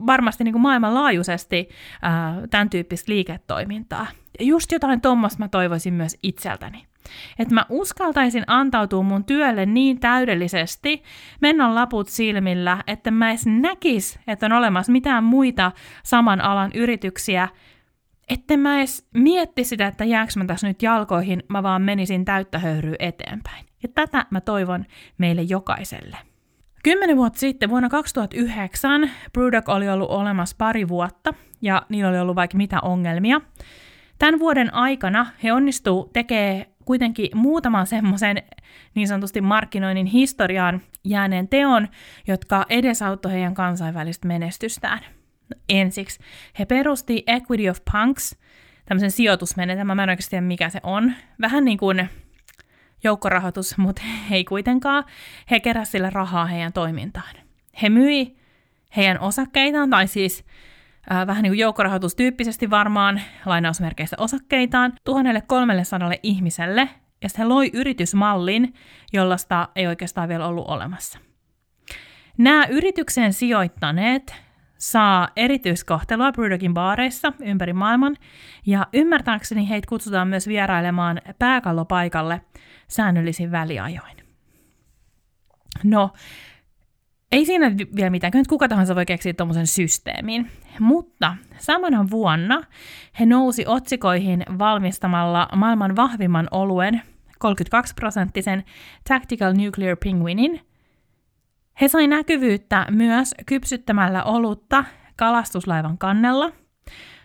varmasti 0.07 0.45
niin 0.45 0.53
kuin 0.53 0.62
maailmanlaajuisesti 0.62 1.69
ää, 2.03 2.42
tämän 2.51 2.71
tyyppistä 2.71 3.12
liiketoimintaa. 3.12 4.07
Ja 4.38 4.45
just 4.45 4.73
jotain 4.73 5.01
tuommoista 5.01 5.38
mä 5.38 5.49
toivoisin 5.49 5.95
myös 5.95 6.19
itseltäni. 6.23 6.87
Että 7.38 7.55
mä 7.55 7.66
uskaltaisin 7.69 8.45
antautua 8.47 9.03
mun 9.03 9.25
työlle 9.25 9.66
niin 9.66 10.01
täydellisesti, 10.01 11.03
mennä 11.40 11.75
laput 11.75 12.09
silmillä, 12.09 12.83
että 12.87 13.11
mä 13.11 13.31
edes 13.31 13.47
näkis, 13.47 14.19
että 14.27 14.47
on 14.47 14.53
olemassa 14.53 14.92
mitään 14.92 15.25
muita 15.25 15.73
saman 16.03 16.40
alan 16.40 16.71
yrityksiä, 16.75 17.49
että 18.29 18.57
mä 18.57 18.79
edes 18.79 19.09
mietti 19.14 19.64
sitä, 19.64 19.87
että 19.87 20.05
jääkö 20.05 20.33
mä 20.37 20.45
tässä 20.45 20.69
nyt 20.69 20.83
jalkoihin, 20.83 21.42
mä 21.49 21.62
vaan 21.62 21.83
menisin 21.83 22.25
täyttä 22.25 22.59
höyryä 22.59 22.97
eteenpäin. 22.99 23.66
Ja 23.83 23.88
tätä 23.95 24.27
mä 24.31 24.40
toivon 24.40 24.85
meille 25.19 25.42
jokaiselle. 25.42 26.16
Kymmenen 26.87 27.16
vuotta 27.16 27.38
sitten, 27.38 27.70
vuonna 27.70 27.88
2009, 27.88 29.11
Brewdog 29.33 29.68
oli 29.68 29.88
ollut 29.88 30.11
olemassa 30.11 30.57
pari 30.59 30.88
vuotta 30.88 31.35
ja 31.62 31.83
niillä 31.88 32.11
oli 32.11 32.18
ollut 32.18 32.37
vaikka 32.37 32.57
mitä 32.57 32.81
ongelmia. 32.81 33.40
Tämän 34.18 34.40
vuoden 34.40 34.75
aikana 34.75 35.27
he 35.42 35.53
onnistuu 35.53 36.11
tekemään 36.12 36.64
kuitenkin 36.85 37.31
muutaman 37.35 37.87
semmoisen 37.87 38.42
niin 38.94 39.09
sanotusti 39.09 39.40
markkinoinnin 39.40 40.07
historiaan 40.07 40.83
jääneen 41.05 41.49
teon, 41.49 41.88
jotka 42.27 42.66
edesauttoi 42.68 43.33
heidän 43.33 43.55
kansainvälistä 43.55 44.29
menestystään. 44.29 45.01
No, 45.51 45.61
ensiksi 45.68 46.20
he 46.59 46.64
perusti 46.64 47.22
Equity 47.27 47.68
of 47.68 47.79
Punks, 47.92 48.37
tämmöisen 48.85 49.11
sijoitusmenetelmän, 49.11 49.96
mä 49.96 50.03
en 50.03 50.11
oikeasti 50.11 50.31
tiedä 50.31 50.46
mikä 50.46 50.68
se 50.68 50.81
on. 50.83 51.12
Vähän 51.40 51.64
niin 51.64 51.79
kuin 51.79 52.09
joukkorahoitus, 53.04 53.78
mutta 53.85 54.02
ei 54.30 54.44
kuitenkaan. 54.44 55.04
He 55.50 55.61
keräsivät 55.61 55.92
sillä 55.92 56.11
rahaa 56.11 56.46
heidän 56.46 56.72
toimintaan. 56.72 57.35
He 57.82 57.88
myi 57.88 58.37
heidän 58.96 59.20
osakkeitaan, 59.20 59.90
tai 59.90 60.06
siis 60.06 60.44
äh, 61.12 61.26
vähän 61.26 61.42
niin 61.42 61.50
kuin 61.50 61.59
joukkorahoitustyyppisesti 61.59 62.70
varmaan 62.70 63.20
lainausmerkeissä 63.46 64.16
osakkeitaan 64.20 64.92
1300 65.04 66.11
ihmiselle, 66.22 66.88
ja 67.22 67.28
he 67.38 67.44
loi 67.44 67.70
yritysmallin, 67.72 68.74
jollaista 69.12 69.68
ei 69.76 69.87
oikeastaan 69.87 70.28
vielä 70.28 70.46
ollut 70.46 70.68
olemassa. 70.68 71.18
Nämä 72.38 72.66
yritykseen 72.66 73.32
sijoittaneet 73.32 74.35
saa 74.78 75.28
erityiskohtelua 75.37 76.32
Brewdogin 76.32 76.74
baareissa 76.74 77.32
ympäri 77.40 77.72
maailman, 77.72 78.16
ja 78.66 78.87
ymmärtääkseni 78.92 79.68
heitä 79.68 79.88
kutsutaan 79.88 80.28
myös 80.28 80.48
vierailemaan 80.48 81.20
pääkallopaikalle 81.38 82.40
säännöllisin 82.88 83.51
väliajoin. 83.53 84.16
No, 85.85 86.11
ei 87.33 87.44
siinä 87.44 87.72
vielä 87.96 88.11
mitään, 88.11 88.31
kyllä 88.31 88.44
kuka 88.49 88.68
tahansa 88.68 88.94
voi 88.94 89.07
keksiä 89.07 89.33
tuommoisen 89.33 89.66
systeemin. 89.66 90.51
Mutta 90.81 91.37
samana 91.59 92.11
vuonna 92.11 92.62
he 93.20 93.27
nousi 93.27 93.64
otsikoihin 93.66 94.44
valmistamalla 94.59 95.49
maailman 95.57 95.96
vahvimman 95.96 96.49
oluen, 96.51 97.03
32-prosenttisen 97.44 98.62
Tactical 99.09 99.55
Nuclear 99.55 99.96
Penguinin. 100.05 100.61
He 101.81 101.88
sai 101.88 102.07
näkyvyyttä 102.07 102.87
myös 102.90 103.35
kypsyttämällä 103.46 104.25
olutta 104.25 104.85
kalastuslaivan 105.16 105.99
kannella, 105.99 106.53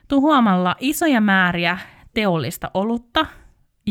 tuhoamalla 0.07 0.75
isoja 0.79 1.21
määriä 1.21 1.77
teollista 2.13 2.71
olutta 2.73 3.25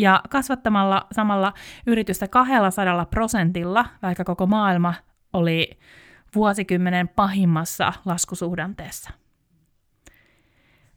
ja 0.01 0.23
kasvattamalla 0.31 1.07
samalla 1.13 1.53
yritystä 1.87 2.29
200 2.29 3.05
prosentilla, 3.07 3.87
vaikka 4.03 4.25
koko 4.25 4.47
maailma 4.47 4.95
oli 5.33 5.79
vuosikymmenen 6.35 7.09
pahimmassa 7.09 7.93
laskusuhdanteessa. 8.05 9.11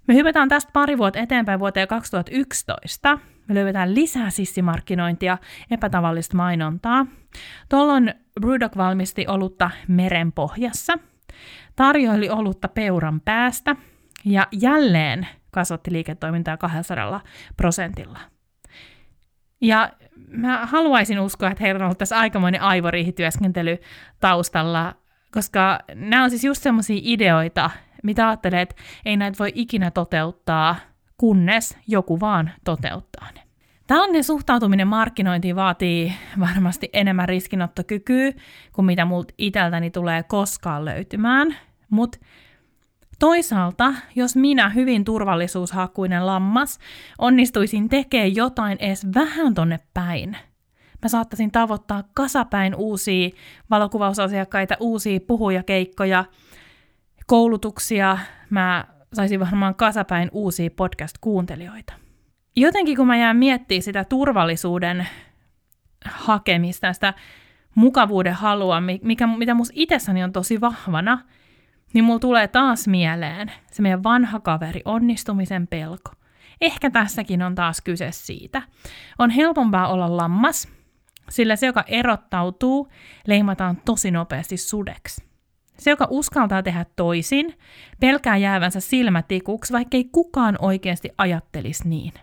Me 0.08 0.14
hypätään 0.16 0.50
tästä 0.50 0.72
pari 0.74 0.98
vuotta 0.98 1.20
eteenpäin 1.20 1.60
vuoteen 1.60 1.88
2011. 1.88 3.20
Me 3.48 3.56
löydetään 3.56 3.96
lisää 3.96 4.30
sissimarkkinointia, 4.30 5.38
epätavallista 5.72 6.38
mainontaa. 6.38 7.06
Tuolloin 7.70 8.14
Brewdog 8.42 8.78
valmisti 8.78 9.28
olutta 9.28 9.70
meren 9.88 10.32
pohjassa, 10.32 10.94
tarjoili 11.76 12.30
olutta 12.30 12.68
peuran 12.68 13.22
päästä 13.22 13.76
ja 14.26 14.48
jälleen 14.52 15.28
kasvatti 15.52 15.92
liiketoimintaa 15.92 16.58
200 16.58 17.22
prosentilla. 17.58 18.33
Ja 19.64 19.90
mä 20.28 20.66
haluaisin 20.66 21.20
uskoa, 21.20 21.52
että 21.52 21.64
heillä 21.64 21.80
on 21.80 21.86
ollut 21.86 21.98
tässä 21.98 22.20
aikamoinen 22.20 22.62
aivoriihityöskentely 22.62 23.78
taustalla, 24.20 24.96
koska 25.32 25.80
nämä 25.96 26.24
on 26.24 26.30
siis 26.30 26.44
just 26.44 26.64
semmoisia 26.64 27.00
ideoita, 27.04 27.70
mitä 28.04 28.28
ajattelee, 28.28 28.62
että 28.62 28.76
ei 29.06 29.18
näitä 29.18 29.40
voi 29.40 29.52
ikinä 29.56 29.92
toteuttaa, 29.92 30.76
kunnes 31.18 31.78
joku 31.88 32.20
vaan 32.20 32.52
toteuttaa 32.64 33.28
ne. 33.36 33.42
Tällainen 33.88 34.24
suhtautuminen 34.24 34.88
markkinointiin 34.88 35.56
vaatii 35.56 36.14
varmasti 36.40 36.90
enemmän 36.94 37.30
riskinottokykyä 37.30 38.32
kuin 38.74 38.86
mitä 38.86 39.06
multa 39.06 39.34
iteltäni 39.38 39.92
tulee 39.92 40.24
koskaan 40.24 40.86
löytymään, 40.86 41.56
mutta 41.90 42.20
Toisaalta, 43.24 43.94
jos 44.16 44.36
minä, 44.36 44.70
hyvin 44.70 45.06
turvallisuushakuinen 45.06 46.26
lammas, 46.26 46.80
onnistuisin 47.18 47.90
tekemään 47.90 48.36
jotain 48.36 48.78
edes 48.82 49.08
vähän 49.16 49.54
tonne 49.54 49.80
päin, 49.94 50.38
mä 51.04 51.10
saattaisin 51.10 51.52
tavoittaa 51.52 52.04
kasapäin 52.14 52.76
uusia 52.76 53.30
valokuvausasiakkaita, 53.70 54.78
uusia 54.80 55.20
puhujakeikkoja, 55.28 56.26
koulutuksia, 57.26 58.18
mä 58.50 58.86
saisin 59.14 59.40
varmaan 59.40 59.76
kasapäin 59.76 60.30
uusia 60.32 60.70
podcast-kuuntelijoita. 60.70 61.94
Jotenkin 62.56 62.98
kun 62.98 63.08
mä 63.08 63.18
jään 63.18 63.38
miettimään 63.38 63.82
sitä 63.82 64.04
turvallisuuden 64.04 65.08
hakemista, 66.06 66.94
sitä 66.94 67.14
mukavuuden 67.76 68.34
halua, 68.34 68.82
mikä, 69.02 69.28
mitä 69.28 69.54
musta 69.54 69.74
itsessäni 69.78 70.24
on 70.24 70.34
tosi 70.34 70.62
vahvana– 70.62 71.20
niin 71.94 72.04
mulla 72.04 72.20
tulee 72.20 72.48
taas 72.48 72.88
mieleen 72.88 73.52
se 73.72 73.82
meidän 73.82 74.04
vanha 74.04 74.40
kaveri, 74.40 74.82
onnistumisen 74.86 75.68
pelko. 75.68 76.12
Ehkä 76.62 76.90
tässäkin 76.90 77.42
on 77.42 77.56
taas 77.56 77.82
kyse 77.82 78.12
siitä. 78.12 78.62
On 79.20 79.30
helpompaa 79.30 79.88
olla 79.88 80.18
lammas, 80.18 80.68
sillä 81.30 81.56
se, 81.56 81.66
joka 81.66 81.84
erottautuu, 81.88 82.90
leimataan 83.28 83.78
tosi 83.86 84.12
nopeasti 84.12 84.58
sudeksi. 84.58 85.24
Se, 85.78 85.90
joka 85.90 86.08
uskaltaa 86.10 86.64
tehdä 86.64 86.86
toisin, 86.96 87.58
pelkää 88.00 88.38
jäävänsä 88.38 88.80
silmätikuksi, 88.80 89.74
vaikkei 89.74 90.04
kukaan 90.04 90.58
oikeasti 90.60 91.10
ajattelisi 91.18 91.90
niin. 91.90 92.14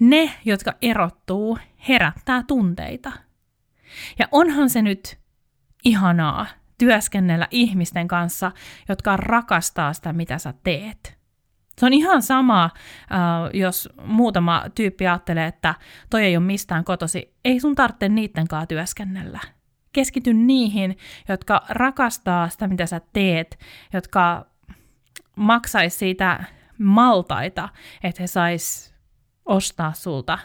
Ne, 0.00 0.30
jotka 0.44 0.74
erottuu, 0.82 1.58
herättää 1.88 2.42
tunteita. 2.46 3.12
Ja 4.18 4.28
onhan 4.32 4.70
se 4.70 4.82
nyt 4.82 5.18
ihanaa, 5.84 6.46
työskennellä 6.78 7.48
ihmisten 7.50 8.08
kanssa, 8.08 8.52
jotka 8.88 9.16
rakastaa 9.16 9.92
sitä, 9.92 10.12
mitä 10.12 10.38
sä 10.38 10.54
teet. 10.64 11.16
Se 11.78 11.86
on 11.86 11.92
ihan 11.92 12.22
sama, 12.22 12.64
äh, 12.64 12.70
jos 13.52 13.88
muutama 14.04 14.64
tyyppi 14.74 15.06
ajattelee, 15.06 15.46
että 15.46 15.74
toi 16.10 16.24
ei 16.24 16.36
ole 16.36 16.44
mistään 16.44 16.84
kotosi. 16.84 17.34
Ei 17.44 17.60
sun 17.60 17.74
tarvitse 17.74 18.08
niiden 18.08 18.48
kanssa 18.48 18.66
työskennellä. 18.66 19.40
Keskity 19.92 20.34
niihin, 20.34 20.98
jotka 21.28 21.62
rakastaa 21.68 22.48
sitä, 22.48 22.68
mitä 22.68 22.86
sä 22.86 23.00
teet, 23.12 23.58
jotka 23.92 24.46
maksaisi 25.36 25.98
siitä 25.98 26.44
maltaita, 26.78 27.68
että 28.02 28.22
he 28.22 28.26
sais 28.26 28.94
ostaa 29.44 29.92
sulta 29.92 30.38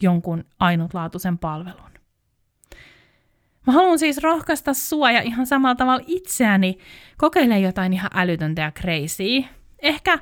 jonkun 0.00 0.44
ainutlaatuisen 0.58 1.38
palvelun. 1.38 1.91
Mä 3.66 3.72
haluan 3.72 3.98
siis 3.98 4.18
rohkaista 4.22 4.74
sua 4.74 5.10
ja 5.10 5.22
ihan 5.22 5.46
samalla 5.46 5.74
tavalla 5.74 6.04
itseäni 6.06 6.78
kokeile 7.18 7.58
jotain 7.58 7.92
ihan 7.92 8.10
älytöntä 8.14 8.62
ja 8.62 8.70
crazy. 8.70 9.44
Ehkä, 9.78 10.18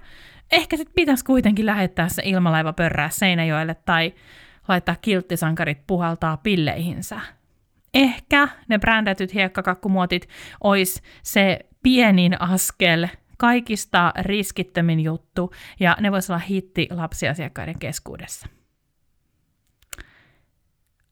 ehkä 0.52 0.76
sit 0.76 0.88
pitäisi 0.94 1.24
kuitenkin 1.24 1.66
lähettää 1.66 2.08
se 2.08 2.22
ilmalaiva 2.24 2.72
pörrää 2.72 3.10
Seinäjoelle 3.10 3.74
tai 3.74 4.14
laittaa 4.68 4.96
kilttisankarit 4.96 5.86
puhaltaa 5.86 6.36
pilleihinsä. 6.36 7.20
Ehkä 7.94 8.48
ne 8.68 8.78
brändätyt 8.78 9.34
hiekkakakkumuotit 9.34 10.28
ois 10.60 11.02
se 11.22 11.58
pienin 11.82 12.40
askel, 12.40 13.08
kaikista 13.38 14.12
riskittömin 14.18 15.00
juttu, 15.00 15.52
ja 15.80 15.96
ne 16.00 16.12
vois 16.12 16.30
olla 16.30 16.38
hitti 16.38 16.88
lapsiasiakkaiden 16.90 17.78
keskuudessa. 17.78 18.46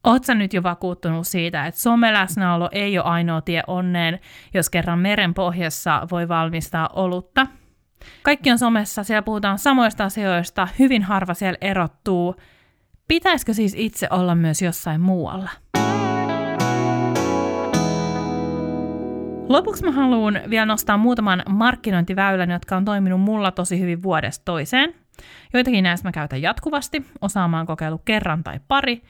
Oletko 0.09 0.35
nyt 0.35 0.55
jo 0.55 0.63
vakuuttunut 0.63 1.27
siitä, 1.27 1.67
että 1.67 1.81
someläsnäolo 1.81 2.69
ei 2.73 2.99
ole 2.99 3.07
ainoa 3.07 3.41
tie 3.41 3.63
onneen, 3.67 4.21
jos 4.55 4.71
kerran 4.71 4.99
meren 4.99 5.35
pohjassa 5.35 6.07
voi 6.11 6.29
valmistaa 6.29 6.89
olutta? 6.93 7.47
Kaikki 8.23 8.51
on 8.51 8.59
somessa, 8.59 9.05
siellä 9.05 9.23
puhutaan 9.23 9.59
samoista 9.59 10.05
asioista, 10.05 10.69
hyvin 10.79 11.03
harva 11.03 11.35
siellä 11.35 11.59
erottuu. 11.61 12.35
Pitäisikö 13.09 13.55
siis 13.55 13.75
itse 13.77 14.09
olla 14.11 14.35
myös 14.35 14.63
jossain 14.63 15.01
muualla? 15.01 15.51
Lopuksi 19.49 19.85
mä 19.85 19.91
haluan 19.91 20.41
vielä 20.51 20.67
nostaa 20.67 20.97
muutaman 20.97 21.43
markkinointiväylän, 21.49 22.51
jotka 22.51 22.77
on 22.77 22.85
toiminut 22.85 23.21
mulla 23.21 23.51
tosi 23.51 23.81
hyvin 23.81 24.03
vuodesta 24.03 24.45
toiseen. 24.45 24.95
Joitakin 25.55 25.85
näistä 25.85 26.09
mä 26.09 26.13
käytän 26.13 26.43
jatkuvasti, 26.43 27.07
osaamaan 27.21 27.67
kokeillut 27.67 28.03
kerran 28.05 28.45
tai 28.45 28.61
pari, 28.69 29.03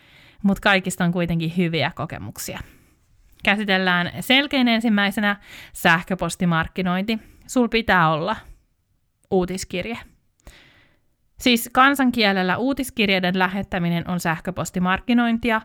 mutta 0.42 0.60
kaikista 0.60 1.04
on 1.04 1.12
kuitenkin 1.12 1.56
hyviä 1.56 1.92
kokemuksia. 1.94 2.60
Käsitellään 3.44 4.10
selkein 4.20 4.68
ensimmäisenä 4.68 5.36
sähköpostimarkkinointi. 5.72 7.18
Sul 7.46 7.68
pitää 7.68 8.10
olla 8.10 8.36
uutiskirje. 9.30 9.98
Siis 11.38 11.70
kansankielellä 11.72 12.56
uutiskirjeiden 12.56 13.38
lähettäminen 13.38 14.10
on 14.10 14.20
sähköpostimarkkinointia. 14.20 15.60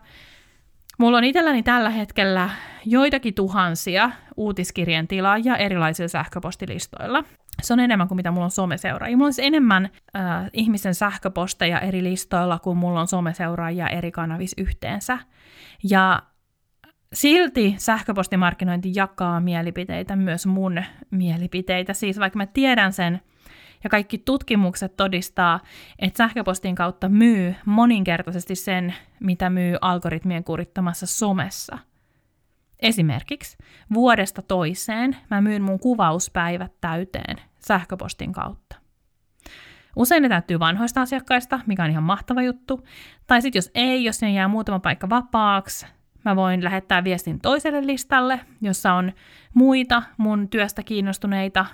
Mulla 1.00 1.18
on 1.18 1.24
itselläni 1.24 1.64
tällä 1.64 1.90
hetkellä 1.90 2.50
joitakin 2.86 3.34
tuhansia 3.34 4.12
uutiskirjeen 4.38 5.08
tilaajia 5.08 5.58
erilaisilla 5.58 6.08
sähköpostilistoilla. 6.08 7.24
Se 7.62 7.74
on 7.74 7.80
enemmän 7.80 8.08
kuin 8.08 8.16
mitä 8.16 8.32
mulla 8.32 8.46
on 8.46 8.52
someseuraajia. 8.52 9.18
Mulla 9.18 9.28
on 9.28 9.34
siis 9.34 9.48
enemmän 9.48 9.90
äh, 10.16 10.50
ihmisen 10.54 10.96
sähköposteja 10.96 11.80
eri 11.80 12.04
listoilla 12.04 12.60
kuin 12.60 12.78
mulla 12.78 13.02
on 13.02 13.08
someseuraajia 13.08 13.88
eri 13.88 14.12
kanavissa 14.12 14.62
yhteensä. 14.62 15.20
Ja 15.84 16.24
silti 17.14 17.76
sähköpostimarkkinointi 17.78 18.92
jakaa 18.96 19.40
mielipiteitä, 19.40 20.16
myös 20.16 20.46
mun 20.46 20.84
mielipiteitä. 21.12 21.94
Siis 21.94 22.20
vaikka 22.20 22.38
mä 22.38 22.46
tiedän 22.46 22.94
sen, 22.94 23.22
ja 23.84 23.90
kaikki 23.90 24.18
tutkimukset 24.18 24.98
todistaa, 24.98 25.60
että 26.00 26.18
sähköpostin 26.18 26.76
kautta 26.76 27.10
myy 27.10 27.56
moninkertaisesti 27.66 28.56
sen, 28.56 28.94
mitä 29.20 29.50
myy 29.50 29.78
algoritmien 29.82 30.44
kurittamassa 30.44 31.06
somessa. 31.06 31.78
Esimerkiksi 32.84 33.58
vuodesta 33.94 34.42
toiseen 34.42 35.18
mä 35.30 35.42
myyn 35.42 35.62
mun 35.62 35.80
kuvauspäivät 35.80 36.72
täyteen 36.82 37.38
sähköpostin 37.60 38.34
kautta. 38.34 38.76
Usein 39.96 40.24
ne 40.24 40.30
täytyy 40.30 40.60
vanhoista 40.60 41.02
asiakkaista, 41.02 41.60
mikä 41.66 41.84
on 41.84 41.90
ihan 41.90 42.04
mahtava 42.04 42.42
juttu. 42.42 42.84
Tai 43.28 43.42
sitten 43.42 43.58
jos 43.58 43.72
ei, 43.76 44.04
jos 44.04 44.22
ne 44.22 44.32
jää 44.32 44.48
muutama 44.48 44.80
paikka 44.80 45.10
vapaaksi, 45.10 45.86
mä 46.26 46.36
voin 46.36 46.64
lähettää 46.64 47.04
viestin 47.04 47.40
toiselle 47.40 47.88
listalle, 47.88 48.40
jossa 48.62 48.94
on 48.94 49.14
muita 49.54 50.04
mun 50.18 50.50
työstä 50.50 50.84
kiinnostuneita 50.84 51.66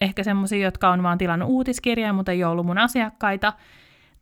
ehkä 0.00 0.22
semmoisia, 0.22 0.64
jotka 0.64 0.90
on 0.90 1.02
vaan 1.02 1.18
tilannut 1.18 1.48
uutiskirjaa, 1.48 2.12
mutta 2.12 2.32
ei 2.32 2.44
ollut 2.44 2.66
mun 2.66 2.78
asiakkaita. 2.78 3.52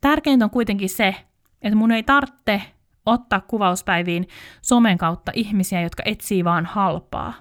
Tärkeintä 0.01 0.45
on 0.45 0.51
kuitenkin 0.51 0.89
se, 0.89 1.15
että 1.63 1.77
mun 1.77 1.93
ei 1.93 2.03
tarvitse 2.03 2.63
ottaa 3.07 3.41
kuvauspäiviin 3.41 4.29
somen 4.63 4.99
kautta 4.99 5.33
ihmisiä, 5.35 5.81
jotka 5.81 6.03
etsii 6.07 6.45
vaan 6.45 6.67
halpaa, 6.67 7.33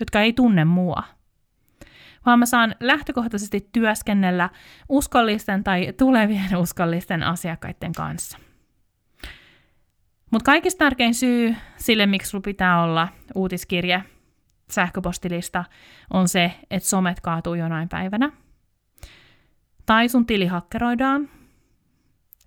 jotka 0.00 0.20
ei 0.20 0.32
tunne 0.32 0.64
mua. 0.64 1.02
Vaan 2.26 2.38
mä 2.38 2.46
saan 2.46 2.74
lähtökohtaisesti 2.80 3.68
työskennellä 3.72 4.50
uskollisten 4.88 5.64
tai 5.64 5.92
tulevien 5.98 6.56
uskollisten 6.62 7.22
asiakkaiden 7.22 7.92
kanssa. 7.92 8.38
Mutta 10.30 10.44
kaikista 10.44 10.78
tärkein 10.78 11.14
syy 11.14 11.56
sille, 11.76 12.06
miksi 12.06 12.30
sulla 12.30 12.42
pitää 12.42 12.82
olla 12.82 13.08
uutiskirje 13.34 14.04
sähköpostilista 14.70 15.64
on 16.10 16.28
se, 16.28 16.52
että 16.70 16.88
somet 16.88 17.20
kaatuu 17.20 17.54
jonain 17.54 17.88
päivänä. 17.88 18.30
Tai 19.86 20.08
sun 20.08 20.26
tili 20.26 20.46
hakkeroidaan. 20.46 21.28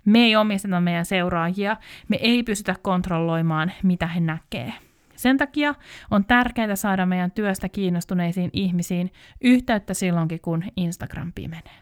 Me 0.06 0.20
ei 0.20 0.36
omisteta 0.36 0.82
meidän 0.82 1.06
seuraajia, 1.06 1.78
me 2.08 2.16
ei 2.22 2.44
pystytä 2.44 2.76
kontrolloimaan, 2.82 3.72
mitä 3.84 4.08
he 4.08 4.20
näkee. 4.20 4.74
Sen 5.16 5.38
takia 5.38 5.76
on 6.12 6.26
tärkeää 6.26 6.76
saada 6.76 7.06
meidän 7.06 7.32
työstä 7.32 7.70
kiinnostuneisiin 7.70 8.50
ihmisiin 8.54 9.12
yhteyttä 9.42 9.94
silloinkin, 9.94 10.42
kun 10.42 10.64
Instagram 10.78 11.32
pimenee. 11.36 11.82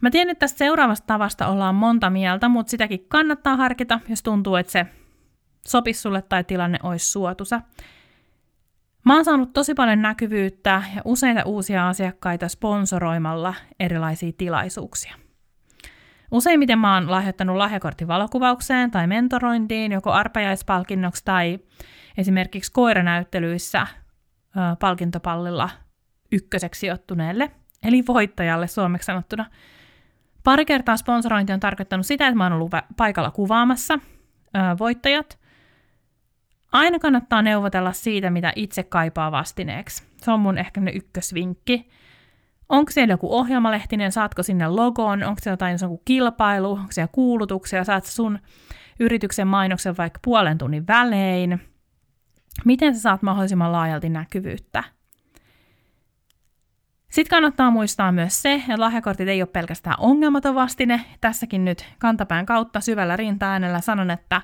Mä 0.00 0.10
tiedän, 0.10 0.30
että 0.30 0.40
tästä 0.40 0.58
seuraavasta 0.58 1.06
tavasta 1.06 1.46
ollaan 1.46 1.74
monta 1.74 2.10
mieltä, 2.10 2.48
mutta 2.48 2.70
sitäkin 2.70 3.04
kannattaa 3.08 3.56
harkita, 3.56 4.00
jos 4.08 4.22
tuntuu, 4.22 4.56
että 4.56 4.72
se 4.72 4.86
sopisi 5.68 6.00
sulle 6.00 6.22
tai 6.22 6.44
tilanne 6.44 6.78
olisi 6.82 7.10
suotusa. 7.10 7.60
Mä 9.04 9.14
oon 9.14 9.24
saanut 9.24 9.52
tosi 9.52 9.74
paljon 9.74 10.02
näkyvyyttä 10.02 10.82
ja 10.96 11.02
useita 11.04 11.42
uusia 11.44 11.88
asiakkaita 11.88 12.48
sponsoroimalla 12.48 13.54
erilaisia 13.80 14.32
tilaisuuksia. 14.38 15.14
Useimmiten 16.30 16.78
mä 16.78 16.94
oon 16.94 17.10
lahjoittanut 17.10 17.56
lahjakortin 17.56 18.08
valokuvaukseen 18.08 18.90
tai 18.90 19.06
mentorointiin, 19.06 19.92
joko 19.92 20.10
arpajaispalkinnoksi 20.12 21.24
tai 21.24 21.58
esimerkiksi 22.18 22.72
koiranäyttelyissä 22.72 23.80
ö, 23.80 24.76
palkintopallilla 24.80 25.70
ykköseksi 26.32 26.78
sijoittuneelle, 26.78 27.50
eli 27.82 28.02
voittajalle 28.06 28.66
suomeksi 28.66 29.06
sanottuna. 29.06 29.46
Pari 30.44 30.64
kertaa 30.64 30.96
sponsorointi 30.96 31.52
on 31.52 31.60
tarkoittanut 31.60 32.06
sitä, 32.06 32.26
että 32.26 32.36
mä 32.36 32.44
oon 32.44 32.52
ollut 32.52 32.70
paikalla 32.96 33.30
kuvaamassa 33.30 33.94
ö, 33.94 33.98
voittajat, 34.78 35.40
Aina 36.72 36.98
kannattaa 36.98 37.42
neuvotella 37.42 37.92
siitä, 37.92 38.30
mitä 38.30 38.52
itse 38.56 38.82
kaipaa 38.82 39.32
vastineeksi. 39.32 40.02
Se 40.16 40.30
on 40.30 40.40
mun 40.40 40.58
ehkä 40.58 40.80
ne 40.80 40.90
ykkösvinkki. 40.90 41.88
Onko 42.70 42.92
siellä 42.92 43.12
joku 43.12 43.34
ohjelmalehtinen, 43.34 44.12
saatko 44.12 44.42
sinne 44.42 44.68
logon, 44.68 45.22
onko 45.22 45.40
siellä 45.42 45.52
jotain 45.52 45.78
joku 45.82 46.02
kilpailu, 46.04 46.72
onko 46.72 46.92
siellä 46.92 47.10
kuulutuksia, 47.12 47.84
saat 47.84 48.04
sun 48.04 48.38
yrityksen 49.00 49.48
mainoksen 49.48 49.96
vaikka 49.96 50.20
puolen 50.24 50.58
tunnin 50.58 50.86
välein. 50.86 51.60
Miten 52.64 52.94
sä 52.94 53.00
saat 53.00 53.22
mahdollisimman 53.22 53.72
laajalti 53.72 54.08
näkyvyyttä? 54.08 54.84
Sitten 57.10 57.30
kannattaa 57.30 57.70
muistaa 57.70 58.12
myös 58.12 58.42
se, 58.42 58.54
että 58.54 58.80
lahjakortit 58.80 59.28
ei 59.28 59.42
ole 59.42 59.50
pelkästään 59.52 59.96
ongelmaton 59.98 60.54
vastine. 60.54 61.04
Tässäkin 61.20 61.64
nyt 61.64 61.86
kantapään 61.98 62.46
kautta 62.46 62.80
syvällä 62.80 63.16
rinta-äänellä 63.16 63.80
sanon, 63.80 64.10
että 64.10 64.42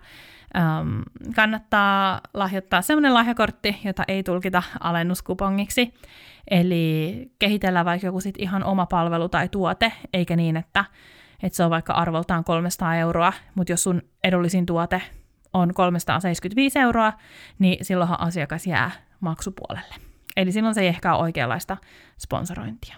Um, 0.56 1.02
kannattaa 1.34 2.20
lahjoittaa 2.34 2.82
sellainen 2.82 3.14
lahjakortti, 3.14 3.80
jota 3.84 4.02
ei 4.08 4.22
tulkita 4.22 4.62
alennuskupongiksi. 4.80 5.94
Eli 6.50 7.30
kehitellä 7.38 7.84
vaikka 7.84 8.06
joku 8.06 8.20
sit 8.20 8.34
ihan 8.38 8.64
oma 8.64 8.86
palvelu 8.86 9.28
tai 9.28 9.48
tuote, 9.48 9.92
eikä 10.12 10.36
niin, 10.36 10.56
että, 10.56 10.84
että 11.42 11.56
se 11.56 11.64
on 11.64 11.70
vaikka 11.70 11.92
arvoltaan 11.92 12.44
300 12.44 12.96
euroa, 12.96 13.32
mutta 13.54 13.72
jos 13.72 13.82
sun 13.82 14.02
edullisin 14.24 14.66
tuote 14.66 15.02
on 15.52 15.74
375 15.74 16.78
euroa, 16.78 17.12
niin 17.58 17.84
silloinhan 17.84 18.20
asiakas 18.20 18.66
jää 18.66 18.90
maksupuolelle. 19.20 19.94
Eli 20.36 20.52
silloin 20.52 20.74
se 20.74 20.80
ei 20.80 20.86
ehkä 20.86 21.14
ole 21.14 21.22
oikeanlaista 21.22 21.76
sponsorointia. 22.18 22.96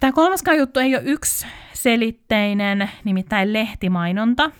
Tämä 0.00 0.12
kolmaskaan 0.12 0.58
juttu 0.58 0.80
ei 0.80 0.94
ole 0.96 1.02
yksi 1.04 1.46
selitteinen, 1.72 2.90
nimittäin 3.04 3.52
lehtimainonta. 3.52 4.50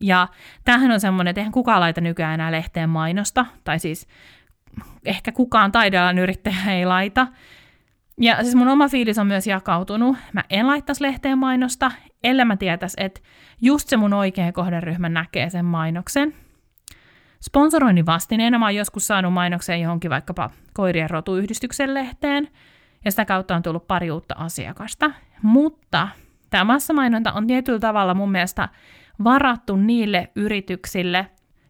Ja 0.00 0.28
tämähän 0.64 0.90
on 0.90 1.00
semmoinen, 1.00 1.30
että 1.30 1.40
eihän 1.40 1.52
kukaan 1.52 1.80
laita 1.80 2.00
nykyään 2.00 2.34
enää 2.34 2.52
lehteen 2.52 2.88
mainosta, 2.88 3.46
tai 3.64 3.78
siis 3.78 4.06
ehkä 5.04 5.32
kukaan 5.32 5.72
taidealan 5.72 6.18
yrittäjä 6.18 6.56
ei 6.68 6.86
laita. 6.86 7.26
Ja 8.20 8.42
siis 8.42 8.54
mun 8.54 8.68
oma 8.68 8.88
fiilis 8.88 9.18
on 9.18 9.26
myös 9.26 9.46
jakautunut. 9.46 10.16
Mä 10.32 10.44
en 10.50 10.66
laittaisi 10.66 11.02
lehteen 11.02 11.38
mainosta, 11.38 11.92
ellei 12.24 12.44
mä 12.44 12.56
tietäisi, 12.56 12.96
että 13.00 13.20
just 13.62 13.88
se 13.88 13.96
mun 13.96 14.12
oikea 14.12 14.52
kohderyhmä 14.52 15.08
näkee 15.08 15.50
sen 15.50 15.64
mainoksen. 15.64 16.34
Sponsoroinnin 17.40 18.06
vastineena 18.06 18.58
mä 18.58 18.64
oon 18.64 18.74
joskus 18.74 19.06
saanut 19.06 19.32
mainoksen 19.32 19.80
johonkin 19.80 20.10
vaikkapa 20.10 20.50
koirien 20.74 21.10
rotuyhdistyksen 21.10 21.94
lehteen, 21.94 22.48
ja 23.04 23.10
sitä 23.10 23.24
kautta 23.24 23.56
on 23.56 23.62
tullut 23.62 23.86
pari 23.86 24.10
uutta 24.10 24.34
asiakasta. 24.38 25.10
Mutta 25.42 26.08
tämä 26.50 26.64
massamainonta 26.64 27.32
on 27.32 27.46
tietyllä 27.46 27.78
tavalla 27.78 28.14
mun 28.14 28.30
mielestä 28.30 28.68
varattu 29.24 29.76
niille 29.76 30.30
yrityksille, 30.34 31.26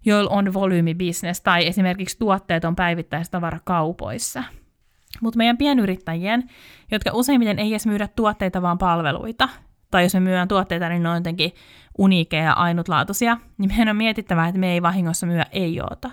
joilla 0.07 0.31
on 0.31 0.53
volyymibisnes 0.55 1.41
tai 1.41 1.67
esimerkiksi 1.67 2.19
tuotteet 2.19 2.65
on 2.65 2.77
kaupoissa. 3.65 4.45
Mutta 5.21 5.37
meidän 5.37 5.59
pienyrittäjien, 5.59 6.51
jotka 6.91 7.11
useimmiten 7.15 7.59
ei 7.59 7.71
edes 7.71 7.87
myydä 7.87 8.09
tuotteita, 8.17 8.63
vaan 8.63 8.79
palveluita, 8.79 9.49
tai 9.91 10.03
jos 10.03 10.15
me 10.15 10.21
myydään 10.21 10.49
tuotteita, 10.49 10.89
niin 10.89 11.03
ne 11.03 11.09
on 11.09 11.17
jotenkin 11.17 11.53
uniikeja 11.99 12.43
ja 12.43 12.53
ainutlaatuisia, 12.53 13.37
niin 13.59 13.71
meidän 13.71 13.89
on 13.89 13.97
mietittävä, 13.97 14.49
että 14.49 14.61
me 14.61 14.73
ei 14.73 14.83
vahingossa 14.83 15.27
myö 15.27 15.43
ei-oota. 15.53 16.11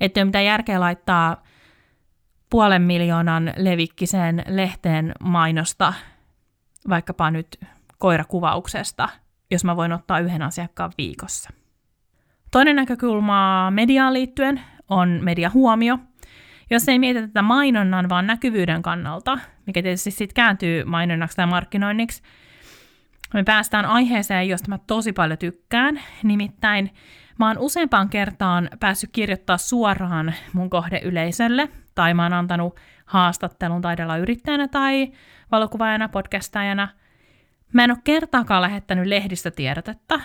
Että 0.00 0.20
ei 0.20 0.22
ole 0.22 0.28
mitään 0.28 0.44
järkeä 0.44 0.80
laittaa 0.80 1.42
puolen 2.50 2.82
miljoonan 2.82 3.52
levikkiseen 3.56 4.44
lehteen 4.48 5.12
mainosta, 5.20 5.94
vaikkapa 6.88 7.30
nyt 7.30 7.60
koirakuvauksesta, 7.98 9.08
jos 9.50 9.64
mä 9.64 9.76
voin 9.76 9.92
ottaa 9.92 10.18
yhden 10.18 10.42
asiakkaan 10.42 10.92
viikossa. 10.98 11.50
Toinen 12.52 12.76
näkökulma 12.76 13.70
mediaan 13.70 14.12
liittyen 14.12 14.60
on 14.88 15.20
mediahuomio. 15.22 15.98
Jos 16.70 16.88
ei 16.88 16.98
mietitä 16.98 17.26
tätä 17.26 17.42
mainonnan, 17.42 18.08
vaan 18.08 18.26
näkyvyyden 18.26 18.82
kannalta, 18.82 19.38
mikä 19.66 19.82
tietysti 19.82 20.10
sitten 20.10 20.34
kääntyy 20.34 20.84
mainonnaksi 20.84 21.36
tai 21.36 21.46
markkinoinniksi, 21.46 22.22
me 23.34 23.44
päästään 23.44 23.84
aiheeseen, 23.84 24.48
josta 24.48 24.68
mä 24.68 24.78
tosi 24.86 25.12
paljon 25.12 25.38
tykkään. 25.38 26.00
Nimittäin 26.22 26.90
mä 27.38 27.48
oon 27.48 27.58
useampaan 27.58 28.08
kertaan 28.08 28.68
päässyt 28.80 29.10
kirjoittaa 29.12 29.58
suoraan 29.58 30.34
mun 30.52 30.70
kohdeyleisölle, 30.70 31.68
tai 31.94 32.14
mä 32.14 32.22
oon 32.22 32.32
antanut 32.32 32.80
haastattelun 33.04 33.82
taidella 33.82 34.16
yrittäjänä 34.16 34.68
tai 34.68 35.12
valokuvaajana, 35.50 36.08
podcastajana. 36.08 36.88
Mä 37.72 37.84
en 37.84 37.90
ole 37.90 37.98
kertaakaan 38.04 38.62
lähettänyt 38.62 39.06
lehdistötiedotetta 39.06 40.20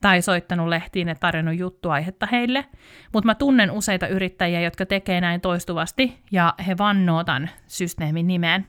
tai 0.00 0.22
soittanut 0.22 0.68
lehtiin 0.68 1.08
ja 1.08 1.14
tarjonnut 1.14 1.58
juttuaihetta 1.58 2.26
heille, 2.32 2.64
mutta 3.12 3.26
mä 3.26 3.34
tunnen 3.34 3.70
useita 3.70 4.06
yrittäjiä, 4.06 4.60
jotka 4.60 4.86
tekee 4.86 5.20
näin 5.20 5.40
toistuvasti 5.40 6.18
ja 6.30 6.54
he 6.66 6.78
vannoo 6.78 7.24
tämän 7.24 7.50
systeemin 7.66 8.26
nimeen. 8.26 8.66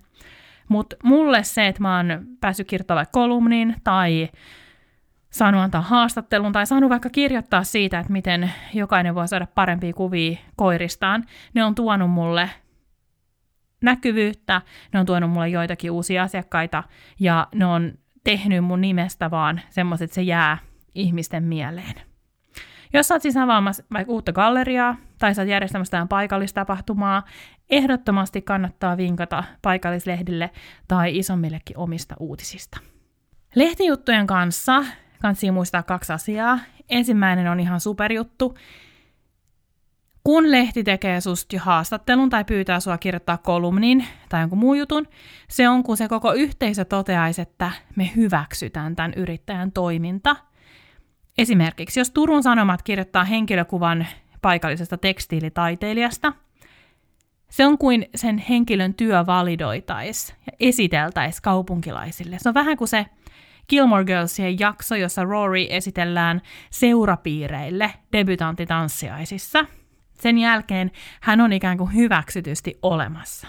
Mutta 0.67 0.95
mulle 1.03 1.43
se, 1.43 1.67
että 1.67 1.81
mä 1.81 1.97
oon 1.97 2.25
päässyt 2.41 2.67
kirjoittamaan 2.67 3.05
kolumnin 3.11 3.75
tai 3.83 4.29
saanut 5.29 5.61
antaa 5.61 5.81
haastattelun 5.81 6.51
tai 6.51 6.65
saanut 6.65 6.89
vaikka 6.89 7.09
kirjoittaa 7.09 7.63
siitä, 7.63 7.99
että 7.99 8.13
miten 8.13 8.51
jokainen 8.73 9.15
voi 9.15 9.27
saada 9.27 9.47
parempia 9.55 9.93
kuvia 9.93 10.37
koiristaan, 10.55 11.25
ne 11.53 11.63
on 11.63 11.75
tuonut 11.75 12.11
mulle 12.11 12.49
näkyvyyttä, 13.81 14.61
ne 14.93 14.99
on 14.99 15.05
tuonut 15.05 15.31
mulle 15.31 15.49
joitakin 15.49 15.91
uusia 15.91 16.23
asiakkaita 16.23 16.83
ja 17.19 17.47
ne 17.55 17.65
on 17.65 17.93
tehnyt 18.23 18.63
mun 18.63 18.81
nimestä 18.81 19.31
vaan 19.31 19.61
semmoiset, 19.69 20.05
että 20.05 20.15
se 20.15 20.21
jää 20.21 20.57
ihmisten 20.95 21.43
mieleen. 21.43 21.95
Jos 22.93 23.11
oot 23.11 23.21
siis 23.21 23.37
avaamassa 23.37 23.83
vaikka 23.93 24.13
uutta 24.13 24.33
galleriaa 24.33 24.95
tai 25.19 25.33
oot 25.37 25.47
järjestämässä 25.47 25.91
tämän 25.91 26.07
paikallistapahtumaa, 26.07 27.23
ehdottomasti 27.69 28.41
kannattaa 28.41 28.97
vinkata 28.97 29.43
paikallislehdille 29.61 30.49
tai 30.87 31.17
isommillekin 31.17 31.77
omista 31.77 32.15
uutisista. 32.19 32.79
Lehtijuttujen 33.55 34.27
kanssa 34.27 34.85
kannattaa 35.21 35.51
muistaa 35.51 35.83
kaksi 35.83 36.13
asiaa. 36.13 36.59
Ensimmäinen 36.89 37.47
on 37.47 37.59
ihan 37.59 37.79
superjuttu. 37.79 38.57
Kun 40.23 40.51
lehti 40.51 40.83
tekee 40.83 41.21
susta 41.21 41.59
haastattelun 41.59 42.29
tai 42.29 42.45
pyytää 42.45 42.79
sua 42.79 42.97
kirjoittaa 42.97 43.37
kolumnin 43.37 44.05
tai 44.29 44.41
jonkun 44.41 44.59
muun 44.59 44.77
jutun, 44.77 45.07
se 45.49 45.69
on 45.69 45.83
kun 45.83 45.97
se 45.97 46.07
koko 46.07 46.33
yhteisö 46.33 46.85
toteaisi, 46.85 47.41
että 47.41 47.71
me 47.95 48.11
hyväksytään 48.15 48.95
tämän 48.95 49.13
yrittäjän 49.13 49.71
toiminta. 49.71 50.35
Esimerkiksi 51.37 51.99
jos 51.99 52.11
Turun 52.11 52.43
Sanomat 52.43 52.81
kirjoittaa 52.81 53.23
henkilökuvan 53.23 54.07
paikallisesta 54.41 54.97
tekstiilitaiteilijasta, 54.97 56.33
se 57.49 57.65
on 57.65 57.77
kuin 57.77 58.05
sen 58.15 58.37
henkilön 58.37 58.93
työ 58.93 59.25
validoitaisi 59.25 60.33
ja 60.45 60.53
esiteltäisi 60.59 61.41
kaupunkilaisille. 61.41 62.37
Se 62.39 62.49
on 62.49 62.55
vähän 62.55 62.77
kuin 62.77 62.87
se 62.87 63.05
Gilmore 63.69 64.05
Girlsien 64.05 64.59
jakso, 64.59 64.95
jossa 64.95 65.23
Rory 65.23 65.65
esitellään 65.69 66.41
seurapiireille 66.69 67.93
debutantitanssiaisissa. 68.11 69.65
Sen 70.13 70.37
jälkeen 70.37 70.91
hän 71.21 71.41
on 71.41 71.53
ikään 71.53 71.77
kuin 71.77 71.95
hyväksytysti 71.95 72.79
olemassa. 72.81 73.47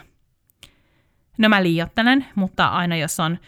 No 1.39 1.49
mä 1.49 1.63
liiottelen, 1.63 2.27
mutta 2.35 2.67
aina 2.67 2.97
jos 2.97 3.21
on 3.21 3.39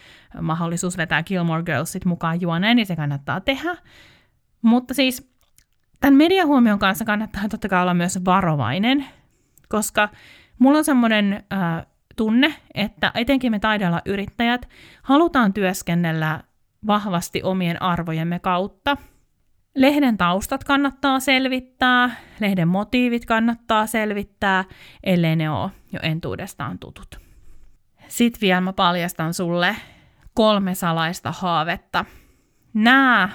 mahdollisuus 0.40 0.96
vetää 0.96 1.22
Gilmore 1.22 1.62
Girlsit 1.62 2.04
mukaan 2.04 2.40
juoneen, 2.40 2.76
niin 2.76 2.86
se 2.86 2.96
kannattaa 2.96 3.40
tehdä. 3.40 3.76
Mutta 4.64 4.94
siis 4.94 5.34
tämän 6.00 6.14
mediahuomion 6.14 6.78
kanssa 6.78 7.04
kannattaa 7.04 7.48
totta 7.48 7.68
kai 7.68 7.82
olla 7.82 7.94
myös 7.94 8.24
varovainen, 8.24 9.06
koska 9.68 10.08
mulla 10.58 10.78
on 10.78 10.84
semmoinen 10.84 11.32
äh, 11.32 11.86
tunne, 12.16 12.54
että 12.74 13.12
etenkin 13.14 13.52
me 13.52 13.58
taidella 13.58 14.02
yrittäjät 14.06 14.68
halutaan 15.02 15.52
työskennellä 15.52 16.40
vahvasti 16.86 17.42
omien 17.42 17.82
arvojemme 17.82 18.38
kautta. 18.38 18.96
Lehden 19.74 20.16
taustat 20.16 20.64
kannattaa 20.64 21.20
selvittää, 21.20 22.10
lehden 22.40 22.68
motiivit 22.68 23.24
kannattaa 23.24 23.86
selvittää, 23.86 24.64
ellei 25.02 25.36
ne 25.36 25.50
ole 25.50 25.70
jo 25.92 26.00
entuudestaan 26.02 26.78
tutut. 26.78 27.20
Sitten 28.08 28.40
vielä 28.40 28.60
mä 28.60 28.72
paljastan 28.72 29.34
sulle 29.34 29.76
kolme 30.34 30.74
salaista 30.74 31.32
haavetta. 31.32 32.04
Nämä 32.74 33.28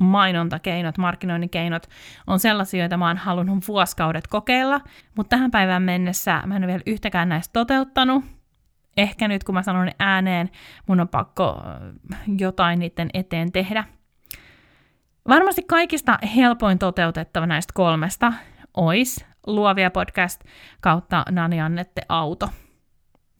mainontakeinot, 0.00 0.98
markkinoinnin 0.98 1.50
keinot 1.50 1.86
on 2.26 2.40
sellaisia, 2.40 2.80
joita 2.80 2.96
mä 2.96 3.06
oon 3.06 3.16
halunnut 3.16 3.68
vuosikaudet 3.68 4.26
kokeilla, 4.26 4.80
mutta 5.16 5.36
tähän 5.36 5.50
päivään 5.50 5.82
mennessä 5.82 6.42
mä 6.46 6.56
en 6.56 6.62
ole 6.62 6.66
vielä 6.66 6.82
yhtäkään 6.86 7.28
näistä 7.28 7.52
toteuttanut, 7.52 8.24
ehkä 8.96 9.28
nyt 9.28 9.44
kun 9.44 9.54
mä 9.54 9.62
sanon 9.62 9.90
ääneen, 9.98 10.50
mun 10.86 11.00
on 11.00 11.08
pakko 11.08 11.62
äh, 12.14 12.20
jotain 12.38 12.78
niiden 12.78 13.10
eteen 13.14 13.52
tehdä. 13.52 13.84
Varmasti 15.28 15.62
kaikista 15.62 16.18
helpoin 16.36 16.78
toteutettava 16.78 17.46
näistä 17.46 17.72
kolmesta 17.74 18.32
olisi 18.76 19.26
Luovia 19.46 19.90
podcast 19.90 20.44
kautta 20.80 21.24
Nani 21.30 21.60
Annette 21.60 22.02
Auto. 22.08 22.48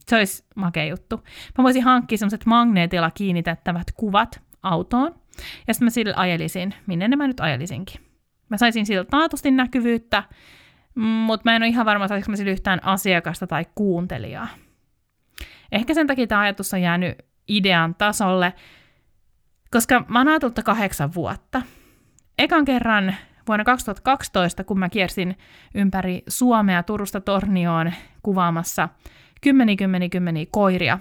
Se 0.09 0.15
olisi 0.15 0.45
makea 0.55 0.85
juttu. 0.85 1.23
Mä 1.57 1.63
voisin 1.63 1.83
hankkia 1.83 2.17
semmoiset 2.17 2.45
magneetilla 2.45 3.11
kiinnitettävät 3.11 3.91
kuvat 3.95 4.41
autoon, 4.63 5.15
ja 5.67 5.73
sitten 5.73 5.85
mä 5.85 5.89
sillä 5.89 6.13
ajelisin, 6.15 6.73
minne 6.87 7.07
ne 7.07 7.15
mä 7.15 7.27
nyt 7.27 7.39
ajelisinkin. 7.39 8.01
Mä 8.49 8.57
saisin 8.57 8.85
sillä 8.85 9.03
taatusti 9.03 9.51
näkyvyyttä, 9.51 10.23
mutta 10.95 11.49
mä 11.49 11.55
en 11.55 11.61
ole 11.61 11.67
ihan 11.67 11.85
varma, 11.85 12.07
saisiko 12.07 12.31
mä 12.31 12.35
sillä 12.35 12.51
yhtään 12.51 12.83
asiakasta 12.83 13.47
tai 13.47 13.65
kuuntelijaa. 13.75 14.47
Ehkä 15.71 15.93
sen 15.93 16.07
takia 16.07 16.27
tämä 16.27 16.41
ajatus 16.41 16.73
on 16.73 16.81
jäänyt 16.81 17.17
idean 17.47 17.95
tasolle, 17.95 18.53
koska 19.71 20.05
mä 20.07 20.19
oon 20.19 20.27
ajatellut 20.27 20.59
kahdeksan 20.65 21.13
vuotta. 21.13 21.61
Ekan 22.39 22.65
kerran 22.65 23.15
vuonna 23.47 23.63
2012, 23.63 24.63
kun 24.63 24.79
mä 24.79 24.89
kiersin 24.89 25.37
ympäri 25.75 26.23
Suomea 26.27 26.83
Turusta 26.83 27.21
Tornioon 27.21 27.93
kuvaamassa 28.23 28.89
kymmeni, 29.41 29.75
kymmeni, 29.75 30.09
kymmeni 30.09 30.45
koiria. 30.45 30.99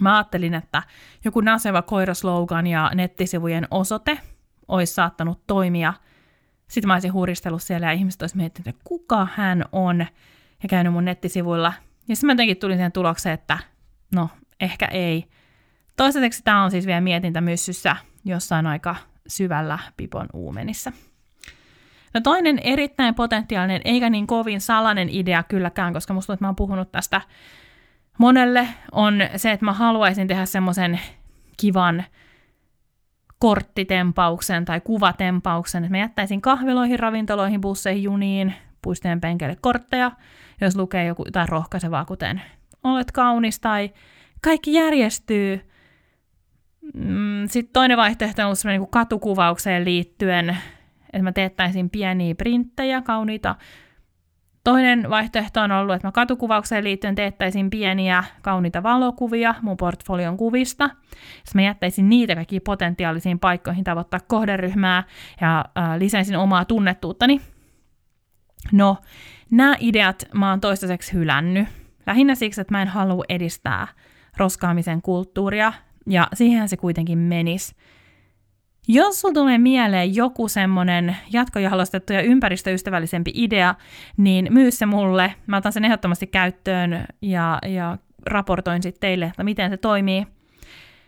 Mä 0.00 0.16
ajattelin, 0.16 0.54
että 0.54 0.82
joku 1.24 1.40
naseva 1.40 1.82
koiraslogan 1.82 2.66
ja 2.66 2.90
nettisivujen 2.94 3.68
osoite 3.70 4.18
olisi 4.68 4.94
saattanut 4.94 5.46
toimia. 5.46 5.94
Sitten 6.68 6.88
mä 6.88 6.94
olisin 6.94 7.12
huuristellut 7.12 7.62
siellä 7.62 7.86
ja 7.86 7.92
ihmiset 7.92 8.22
olisivat 8.22 8.38
miettineet, 8.38 8.66
että 8.66 8.82
kuka 8.84 9.28
hän 9.34 9.64
on 9.72 10.06
ja 10.62 10.68
käynyt 10.68 10.92
mun 10.92 11.04
nettisivuilla– 11.04 11.72
ja 12.08 12.16
sitten 12.16 12.26
mä 12.26 12.32
jotenkin 12.32 12.56
tulin 12.56 12.76
siihen 12.76 12.92
tulokseen, 12.92 13.34
että 13.34 13.58
no, 14.14 14.28
ehkä 14.60 14.86
ei. 14.86 15.24
Toistaiseksi 15.96 16.42
tämä 16.44 16.64
on 16.64 16.70
siis 16.70 16.86
vielä 16.86 17.00
mietintämyssyssä 17.00 17.96
jossain 18.24 18.66
aika 18.66 18.96
syvällä 19.26 19.78
pipon 19.96 20.26
uumenissa. 20.32 20.92
No 22.14 22.20
toinen 22.20 22.58
erittäin 22.58 23.14
potentiaalinen, 23.14 23.82
eikä 23.84 24.10
niin 24.10 24.26
kovin 24.26 24.60
salainen 24.60 25.08
idea 25.08 25.42
kylläkään, 25.42 25.92
koska 25.92 26.14
musta 26.14 26.32
että 26.32 26.44
mä 26.44 26.48
oon 26.48 26.56
puhunut 26.56 26.92
tästä 26.92 27.20
monelle, 28.18 28.68
on 28.92 29.14
se, 29.36 29.50
että 29.52 29.64
mä 29.64 29.72
haluaisin 29.72 30.28
tehdä 30.28 30.46
semmoisen 30.46 31.00
kivan 31.56 32.04
korttitempauksen 33.38 34.64
tai 34.64 34.80
kuvatempauksen, 34.80 35.84
että 35.84 35.90
mä 35.90 35.98
jättäisin 35.98 36.40
kahviloihin, 36.40 36.98
ravintoloihin, 36.98 37.60
busseihin, 37.60 38.02
juniin, 38.02 38.54
puistojen 38.82 39.20
penkeille 39.20 39.56
kortteja, 39.60 40.10
jos 40.60 40.76
lukee 40.76 41.04
joku 41.04 41.22
jotain 41.24 41.48
rohkaisevaa, 41.48 42.04
kuten 42.04 42.42
olet 42.84 43.12
kaunis 43.12 43.60
tai 43.60 43.90
kaikki 44.42 44.72
järjestyy. 44.72 45.70
Mm, 46.94 47.48
Sitten 47.48 47.72
toinen 47.72 47.96
vaihtoehto 47.96 48.42
on 48.42 48.46
ollut 48.46 48.64
niin 48.64 48.90
katukuvaukseen 48.90 49.84
liittyen, 49.84 50.56
että 51.06 51.22
mä 51.22 51.32
teettäisin 51.32 51.90
pieniä 51.90 52.34
printtejä, 52.34 53.02
kauniita. 53.02 53.54
Toinen 54.66 55.10
vaihtoehto 55.10 55.60
on 55.60 55.72
ollut, 55.72 55.94
että 55.94 56.08
mä 56.08 56.12
katukuvaukseen 56.12 56.84
liittyen 56.84 57.14
teettäisin 57.14 57.70
pieniä 57.70 58.24
kauniita 58.42 58.82
valokuvia 58.82 59.54
mun 59.62 59.76
portfolion 59.76 60.36
kuvista. 60.36 60.90
Sitten 61.44 61.52
mä 61.54 61.62
jättäisin 61.62 62.08
niitä 62.08 62.34
kaikkiin 62.34 62.62
potentiaalisiin 62.62 63.38
paikkoihin 63.38 63.84
tavoittaa 63.84 64.20
kohderyhmää 64.20 65.02
ja 65.40 65.64
äh, 65.78 65.98
lisäisin 65.98 66.36
omaa 66.36 66.64
tunnettuuttani 66.64 67.40
No, 68.72 68.96
nämä 69.50 69.76
ideat 69.80 70.24
mä 70.34 70.50
oon 70.50 70.60
toistaiseksi 70.60 71.12
hylännyt. 71.12 71.68
Lähinnä 72.06 72.34
siksi, 72.34 72.60
että 72.60 72.74
mä 72.74 72.82
en 72.82 72.88
halua 72.88 73.24
edistää 73.28 73.88
roskaamisen 74.36 75.02
kulttuuria, 75.02 75.72
ja 76.06 76.28
siihen 76.34 76.68
se 76.68 76.76
kuitenkin 76.76 77.18
menisi. 77.18 77.74
Jos 78.88 79.20
sulla 79.20 79.34
tulee 79.34 79.58
mieleen 79.58 80.14
joku 80.14 80.48
semmoinen 80.48 81.16
jatkojalostettu 81.32 82.12
ja 82.12 82.22
ympäristöystävällisempi 82.22 83.30
idea, 83.34 83.74
niin 84.16 84.46
myy 84.50 84.70
se 84.70 84.86
mulle. 84.86 85.34
Mä 85.46 85.56
otan 85.56 85.72
sen 85.72 85.84
ehdottomasti 85.84 86.26
käyttöön 86.26 87.06
ja, 87.22 87.58
ja 87.66 87.98
raportoin 88.26 88.82
sitten 88.82 89.00
teille, 89.00 89.24
että 89.24 89.44
miten 89.44 89.70
se 89.70 89.76
toimii. 89.76 90.26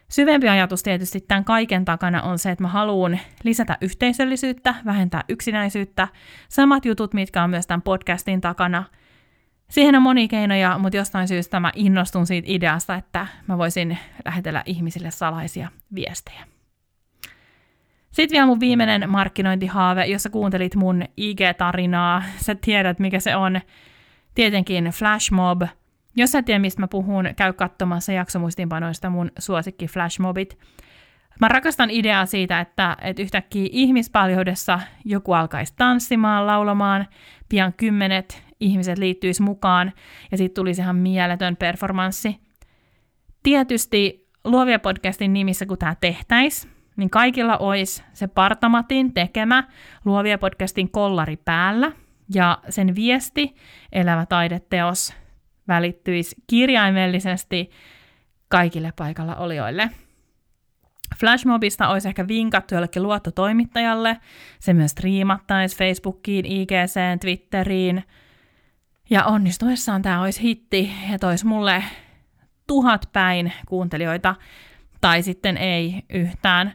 Syvempi 0.08 0.48
ajatus 0.48 0.82
tietysti 0.82 1.20
tämän 1.20 1.44
kaiken 1.44 1.84
takana 1.84 2.22
on 2.22 2.38
se, 2.38 2.50
että 2.50 2.64
mä 2.64 2.68
haluan 2.68 3.20
lisätä 3.44 3.78
yhteisöllisyyttä, 3.80 4.74
vähentää 4.84 5.24
yksinäisyyttä, 5.28 6.08
samat 6.48 6.84
jutut, 6.84 7.14
mitkä 7.14 7.42
on 7.42 7.50
myös 7.50 7.66
tämän 7.66 7.82
podcastin 7.82 8.40
takana. 8.40 8.84
Siihen 9.70 9.94
on 9.94 10.02
moni 10.02 10.28
keinoja, 10.28 10.78
mutta 10.78 10.96
jostain 10.96 11.28
syystä 11.28 11.60
mä 11.60 11.72
innostun 11.74 12.26
siitä 12.26 12.46
ideasta, 12.50 12.94
että 12.94 13.26
mä 13.46 13.58
voisin 13.58 13.98
lähetellä 14.24 14.62
ihmisille 14.66 15.10
salaisia 15.10 15.68
viestejä. 15.94 16.57
Sitten 18.10 18.34
vielä 18.34 18.46
mun 18.46 18.60
viimeinen 18.60 19.10
markkinointihaave, 19.10 20.06
jossa 20.06 20.30
kuuntelit 20.30 20.74
mun 20.74 21.02
IG-tarinaa. 21.16 22.22
Sä 22.36 22.54
tiedät, 22.54 22.98
mikä 22.98 23.20
se 23.20 23.36
on. 23.36 23.60
Tietenkin 24.34 24.84
Flashmob. 24.84 25.62
Jos 26.16 26.32
sä 26.32 26.42
tiedät, 26.42 26.62
mistä 26.62 26.80
mä 26.80 26.88
puhun, 26.88 27.28
käy 27.36 27.52
katsomassa 27.52 28.12
jaksomuistinpanoista 28.12 29.10
mun 29.10 29.30
suosikki 29.38 29.86
Flashmobit. 29.86 30.58
Mä 31.40 31.48
rakastan 31.48 31.90
ideaa 31.90 32.26
siitä, 32.26 32.60
että, 32.60 32.96
että 33.02 33.22
yhtäkkiä 33.22 33.68
ihmispaljoudessa 33.72 34.80
joku 35.04 35.32
alkaisi 35.32 35.74
tanssimaan, 35.76 36.46
laulamaan, 36.46 37.06
pian 37.48 37.72
kymmenet 37.72 38.42
ihmiset 38.60 38.98
liittyisi 38.98 39.42
mukaan, 39.42 39.92
ja 40.30 40.38
sitten 40.38 40.54
tulisi 40.54 40.80
ihan 40.80 40.96
mieletön 40.96 41.56
performanssi. 41.56 42.40
Tietysti 43.42 44.28
Luovia 44.44 44.78
podcastin 44.78 45.32
nimissä, 45.32 45.66
kun 45.66 45.78
tämä 45.78 45.94
tehtäisi, 46.00 46.68
niin 46.98 47.10
kaikilla 47.10 47.56
olisi 47.56 48.02
se 48.12 48.26
Partamatin 48.26 49.14
tekemä 49.14 49.64
Luovia 50.04 50.38
podcastin 50.38 50.90
kollari 50.90 51.36
päällä, 51.36 51.92
ja 52.34 52.58
sen 52.68 52.94
viesti, 52.94 53.54
elävä 53.92 54.26
taideteos, 54.26 55.14
välittyisi 55.68 56.36
kirjaimellisesti 56.46 57.70
kaikille 58.48 58.92
paikalla 58.96 59.36
olijoille. 59.36 59.90
Flashmobista 61.20 61.88
olisi 61.88 62.08
ehkä 62.08 62.28
vinkattu 62.28 62.74
jollekin 62.74 63.02
luottotoimittajalle, 63.02 64.16
se 64.60 64.72
myös 64.72 64.90
striimattaisi 64.90 65.76
Facebookiin, 65.76 66.46
IGCen, 66.46 67.18
Twitteriin, 67.20 68.04
ja 69.10 69.24
onnistuessaan 69.24 70.02
tämä 70.02 70.20
olisi 70.20 70.42
hitti 70.42 70.92
ja 71.12 71.18
toisi 71.18 71.46
mulle 71.46 71.84
tuhat 72.66 73.08
päin 73.12 73.52
kuuntelijoita, 73.66 74.34
tai 75.00 75.22
sitten 75.22 75.56
ei 75.56 76.02
yhtään. 76.10 76.74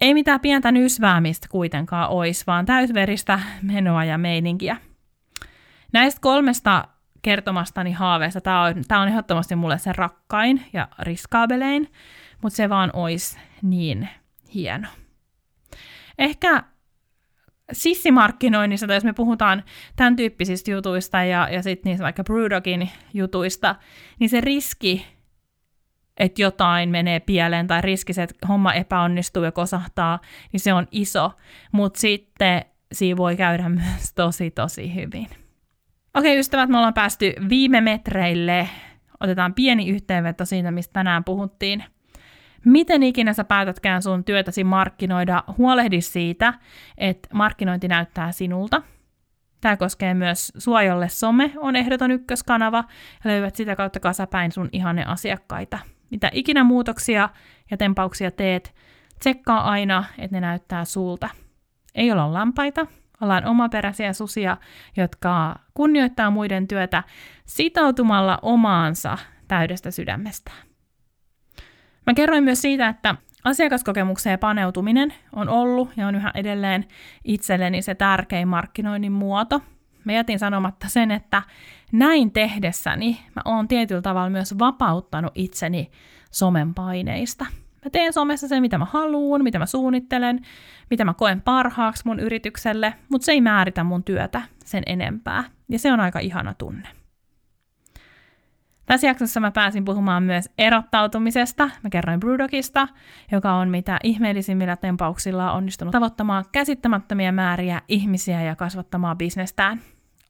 Ei 0.00 0.14
mitään 0.14 0.40
pientä 0.40 0.72
nysväämistä 0.72 1.46
kuitenkaan 1.50 2.08
olisi, 2.10 2.44
vaan 2.46 2.66
täysveristä 2.66 3.40
menoa 3.62 4.04
ja 4.04 4.18
meininkiä. 4.18 4.76
Näistä 5.92 6.20
kolmesta 6.20 6.88
kertomastani 7.22 7.92
haaveesta 7.92 8.40
tämä 8.40 8.62
on, 8.62 8.74
tämä 8.88 9.00
on 9.00 9.08
ehdottomasti 9.08 9.56
mulle 9.56 9.78
se 9.78 9.92
rakkain 9.92 10.64
ja 10.72 10.88
riskaabelein, 10.98 11.92
mutta 12.42 12.56
se 12.56 12.68
vaan 12.68 12.90
olisi 12.92 13.38
niin 13.62 14.08
hieno. 14.54 14.88
Ehkä 16.18 16.62
sissimarkkinoinnissa, 17.72 18.86
tai 18.86 18.96
jos 18.96 19.04
me 19.04 19.12
puhutaan 19.12 19.64
tämän 19.96 20.16
tyyppisistä 20.16 20.70
jutuista 20.70 21.22
ja, 21.22 21.48
ja 21.50 21.62
sitten 21.62 21.90
niistä 21.90 22.04
vaikka 22.04 22.24
Brewdogin 22.24 22.90
jutuista, 23.14 23.76
niin 24.18 24.30
se 24.30 24.40
riski, 24.40 25.06
jotain 26.38 26.88
menee 26.88 27.20
pieleen 27.20 27.66
tai 27.66 27.80
riski, 27.80 28.12
että 28.20 28.46
homma 28.48 28.72
epäonnistuu 28.72 29.44
ja 29.44 29.52
kosahtaa, 29.52 30.18
niin 30.52 30.60
se 30.60 30.72
on 30.72 30.86
iso, 30.90 31.32
mutta 31.72 32.00
sitten 32.00 32.64
siinä 32.92 33.16
voi 33.16 33.36
käydä 33.36 33.68
myös 33.78 34.14
tosi 34.14 34.50
tosi 34.50 34.94
hyvin. 34.94 35.28
Okei 36.14 36.38
ystävät, 36.38 36.68
me 36.68 36.76
ollaan 36.76 36.94
päästy 36.94 37.32
viime 37.48 37.80
metreille. 37.80 38.68
Otetaan 39.20 39.54
pieni 39.54 39.88
yhteenveto 39.88 40.44
siitä, 40.44 40.70
mistä 40.70 40.92
tänään 40.92 41.24
puhuttiin– 41.24 41.84
Miten 42.64 43.02
ikinä 43.02 43.32
sä 43.32 43.44
päätätkään 43.44 44.02
sun 44.02 44.24
työtäsi 44.24 44.64
markkinoida, 44.64 45.44
huolehdi 45.58 46.00
siitä, 46.00 46.54
että 46.98 47.28
markkinointi 47.34 47.88
näyttää 47.88 48.32
sinulta. 48.32 48.82
Tämä 49.60 49.76
koskee 49.76 50.14
myös 50.14 50.52
sua, 50.58 50.82
jolle 50.82 51.08
some 51.08 51.52
on 51.56 51.76
ehdoton 51.76 52.10
ykköskanava 52.10 52.84
ja 53.24 53.30
löydät 53.30 53.54
sitä 53.54 53.76
kautta 53.76 54.00
kasapäin 54.00 54.52
sun 54.52 54.68
ihanne 54.72 55.04
asiakkaita. 55.04 55.78
Mitä 56.10 56.30
ikinä 56.32 56.64
muutoksia 56.64 57.28
ja 57.70 57.76
tempauksia 57.76 58.30
teet, 58.30 58.74
tsekkaa 59.18 59.70
aina, 59.70 60.04
että 60.18 60.36
ne 60.36 60.40
näyttää 60.40 60.84
sulta. 60.84 61.28
Ei 61.94 62.12
olla 62.12 62.32
lampaita, 62.32 62.86
ollaan 63.20 63.46
omaperäisiä 63.46 64.12
susia, 64.12 64.56
jotka 64.96 65.58
kunnioittaa 65.74 66.30
muiden 66.30 66.68
työtä 66.68 67.02
sitoutumalla 67.44 68.38
omaansa 68.42 69.18
täydestä 69.48 69.90
sydämestään. 69.90 70.68
Mä 72.06 72.14
kerroin 72.14 72.44
myös 72.44 72.60
siitä, 72.60 72.88
että 72.88 73.14
asiakaskokemukseen 73.44 74.38
paneutuminen 74.38 75.14
on 75.32 75.48
ollut 75.48 75.90
ja 75.96 76.06
on 76.06 76.14
yhä 76.14 76.30
edelleen 76.34 76.84
itselleni 77.24 77.82
se 77.82 77.94
tärkein 77.94 78.48
markkinoinnin 78.48 79.12
muoto. 79.12 79.62
Mä 80.04 80.12
jätin 80.12 80.38
sanomatta 80.38 80.88
sen, 80.88 81.10
että 81.10 81.42
näin 81.92 82.30
tehdessäni 82.30 83.20
mä 83.36 83.42
oon 83.44 83.68
tietyllä 83.68 84.02
tavalla 84.02 84.30
myös 84.30 84.58
vapauttanut 84.58 85.32
itseni 85.34 85.90
somen 86.30 86.74
paineista. 86.74 87.46
Mä 87.84 87.90
teen 87.90 88.12
somessa 88.12 88.48
sen, 88.48 88.62
mitä 88.62 88.78
mä 88.78 88.84
haluan, 88.84 89.42
mitä 89.42 89.58
mä 89.58 89.66
suunnittelen, 89.66 90.40
mitä 90.90 91.04
mä 91.04 91.14
koen 91.14 91.40
parhaaksi 91.40 92.02
mun 92.06 92.20
yritykselle, 92.20 92.94
mutta 93.08 93.24
se 93.24 93.32
ei 93.32 93.40
määritä 93.40 93.84
mun 93.84 94.04
työtä 94.04 94.42
sen 94.64 94.82
enempää. 94.86 95.44
Ja 95.68 95.78
se 95.78 95.92
on 95.92 96.00
aika 96.00 96.18
ihana 96.18 96.54
tunne. 96.54 96.97
Tässä 98.88 99.06
jaksossa 99.06 99.40
mä 99.40 99.50
pääsin 99.50 99.84
puhumaan 99.84 100.22
myös 100.22 100.50
erottautumisesta. 100.58 101.64
Mä 101.82 101.90
kerroin 101.90 102.20
Brewdogista, 102.20 102.88
joka 103.32 103.52
on 103.52 103.68
mitä 103.68 103.98
ihmeellisimmillä 104.02 104.76
tempauksilla 104.76 105.52
onnistunut 105.52 105.92
tavoittamaan 105.92 106.44
käsittämättömiä 106.52 107.32
määriä 107.32 107.82
ihmisiä 107.88 108.42
ja 108.42 108.56
kasvattamaan 108.56 109.18
bisnestään. 109.18 109.80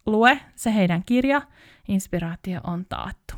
Lue 0.06 0.40
se 0.54 0.74
heidän 0.74 1.02
kirja, 1.06 1.42
inspiraatio 1.88 2.60
on 2.64 2.86
taattu. 2.88 3.34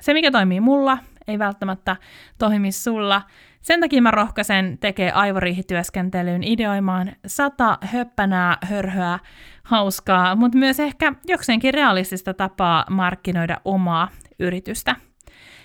Se, 0.00 0.12
mikä 0.12 0.30
toimii 0.30 0.60
mulla, 0.60 0.98
ei 1.26 1.38
välttämättä 1.38 1.96
toimi 2.38 2.72
sulla. 2.72 3.22
Sen 3.62 3.80
takia 3.80 4.02
mä 4.02 4.10
rohkaisen 4.10 4.78
tekee 4.78 5.12
aivoriihityöskentelyyn 5.12 6.42
ideoimaan 6.42 7.12
sata 7.26 7.78
höppänää, 7.82 8.58
hörhöä, 8.62 9.18
hauskaa, 9.62 10.36
mutta 10.36 10.58
myös 10.58 10.80
ehkä 10.80 11.12
jokseenkin 11.26 11.74
realistista 11.74 12.34
tapaa 12.34 12.84
markkinoida 12.90 13.60
omaa 13.64 14.08
yritystä. 14.38 14.96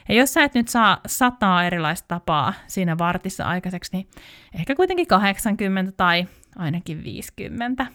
Ja 0.10 0.16
jos 0.16 0.34
sä 0.34 0.44
et 0.44 0.54
nyt 0.54 0.68
saa 0.68 1.00
sataa 1.06 1.66
erilaista 1.66 2.06
tapaa 2.08 2.54
siinä 2.68 2.98
vartissa 2.98 3.46
aikaiseksi, 3.46 3.92
niin 3.94 4.08
ehkä 4.60 4.76
kuitenkin 4.76 5.08
80 5.08 5.92
tai 5.92 6.28
ainakin 6.56 7.04
50. 7.04 7.86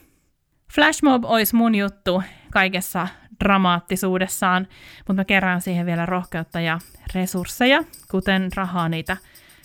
Flashmob 0.75 1.25
olisi 1.25 1.55
mun 1.55 1.75
juttu 1.75 2.23
kaikessa 2.51 3.07
dramaattisuudessaan, 3.43 4.67
mutta 4.97 5.13
mä 5.13 5.25
kerään 5.25 5.61
siihen 5.61 5.85
vielä 5.85 6.05
rohkeutta 6.05 6.61
ja 6.61 6.79
resursseja, 7.15 7.83
kuten 8.11 8.49
rahaa 8.55 8.89
niitä 8.89 9.17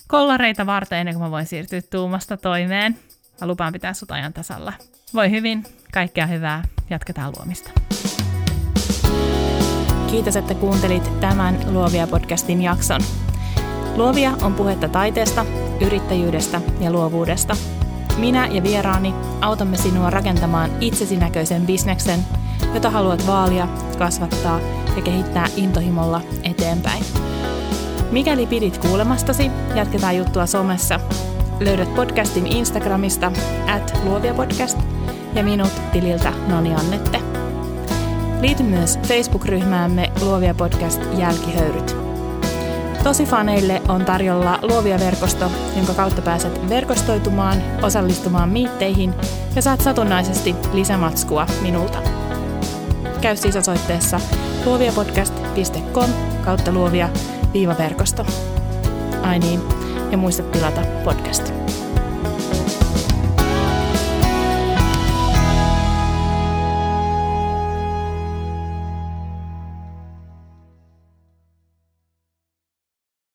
kollareita 0.09 0.67
varten 0.67 0.99
ennen 0.99 1.15
kuin 1.15 1.25
mä 1.25 1.31
voin 1.31 1.47
siirtyä 1.47 1.81
tuumasta 1.91 2.37
toimeen. 2.37 2.99
Mä 3.41 3.47
lupaan 3.47 3.73
pitää 3.73 3.95
sut 3.95 4.11
ajan 4.11 4.33
tasalla. 4.33 4.73
Voi 5.15 5.31
hyvin, 5.31 5.65
kaikkea 5.93 6.27
hyvää, 6.27 6.65
jatketaan 6.91 7.33
luomista. 7.37 7.71
Kiitos, 10.11 10.37
että 10.37 10.55
kuuntelit 10.55 11.21
tämän 11.21 11.59
Luovia 11.73 12.07
podcastin 12.07 12.63
jakson. 12.63 13.01
Luovia 13.97 14.31
on 14.43 14.55
puhetta 14.55 14.89
taiteesta, 14.89 15.47
yrittäjyydestä 15.81 16.61
ja 16.81 16.91
luovuudesta. 16.91 17.57
Minä 18.17 18.47
ja 18.47 18.63
vieraani 18.63 19.15
autamme 19.41 19.77
sinua 19.77 20.11
rakentamaan 20.11 20.71
itsesi 20.81 21.17
näköisen 21.17 21.67
bisneksen, 21.67 22.21
jota 22.75 22.91
haluat 22.91 23.27
vaalia, 23.27 23.69
kasvattaa 23.99 24.61
ja 24.97 25.03
kehittää 25.03 25.47
intohimolla 25.57 26.21
eteenpäin. 26.43 27.05
Mikäli 28.11 28.47
pidit 28.47 28.79
kuulemastasi, 28.79 29.51
jatketaan 29.75 30.17
juttua 30.17 30.47
somessa. 30.47 31.01
Löydät 31.61 31.95
podcastin 31.95 32.47
Instagramista 32.47 33.33
at 33.75 34.01
luoviapodcast 34.05 34.79
ja 35.35 35.45
minut 35.45 35.73
tililtä 35.93 36.33
Noni 36.49 36.75
Annette. 36.75 37.21
Liity 38.41 38.63
myös 38.63 38.99
Facebook-ryhmäämme 38.99 40.13
Luovia 40.21 40.55
podcast 40.55 41.01
Jälkihöyryt. 41.19 41.97
Tosi 43.05 43.27
faneille 43.27 43.83
on 43.89 44.05
tarjolla 44.05 44.59
Luovia 44.63 44.99
verkosto, 44.99 45.51
jonka 45.77 45.95
kautta 45.95 46.23
pääset 46.23 46.69
verkostoitumaan, 46.69 47.63
osallistumaan 47.83 48.49
miitteihin 48.49 49.15
ja 49.57 49.63
saat 49.63 49.81
satunnaisesti 49.81 50.55
lisämatskua 50.73 51.47
minulta. 51.63 51.99
Käy 53.21 53.37
siis 53.37 53.57
osoitteessa 53.57 54.21
luoviapodcast.com 54.67 56.11
kautta 56.45 56.73
luovia 56.73 57.09
viivaverkosto. 57.59 58.27
Ai 59.23 59.39
niin, 59.39 59.61
ja 60.11 60.17
muista 60.19 60.43
tilata 60.43 60.81
podcast. 61.05 61.58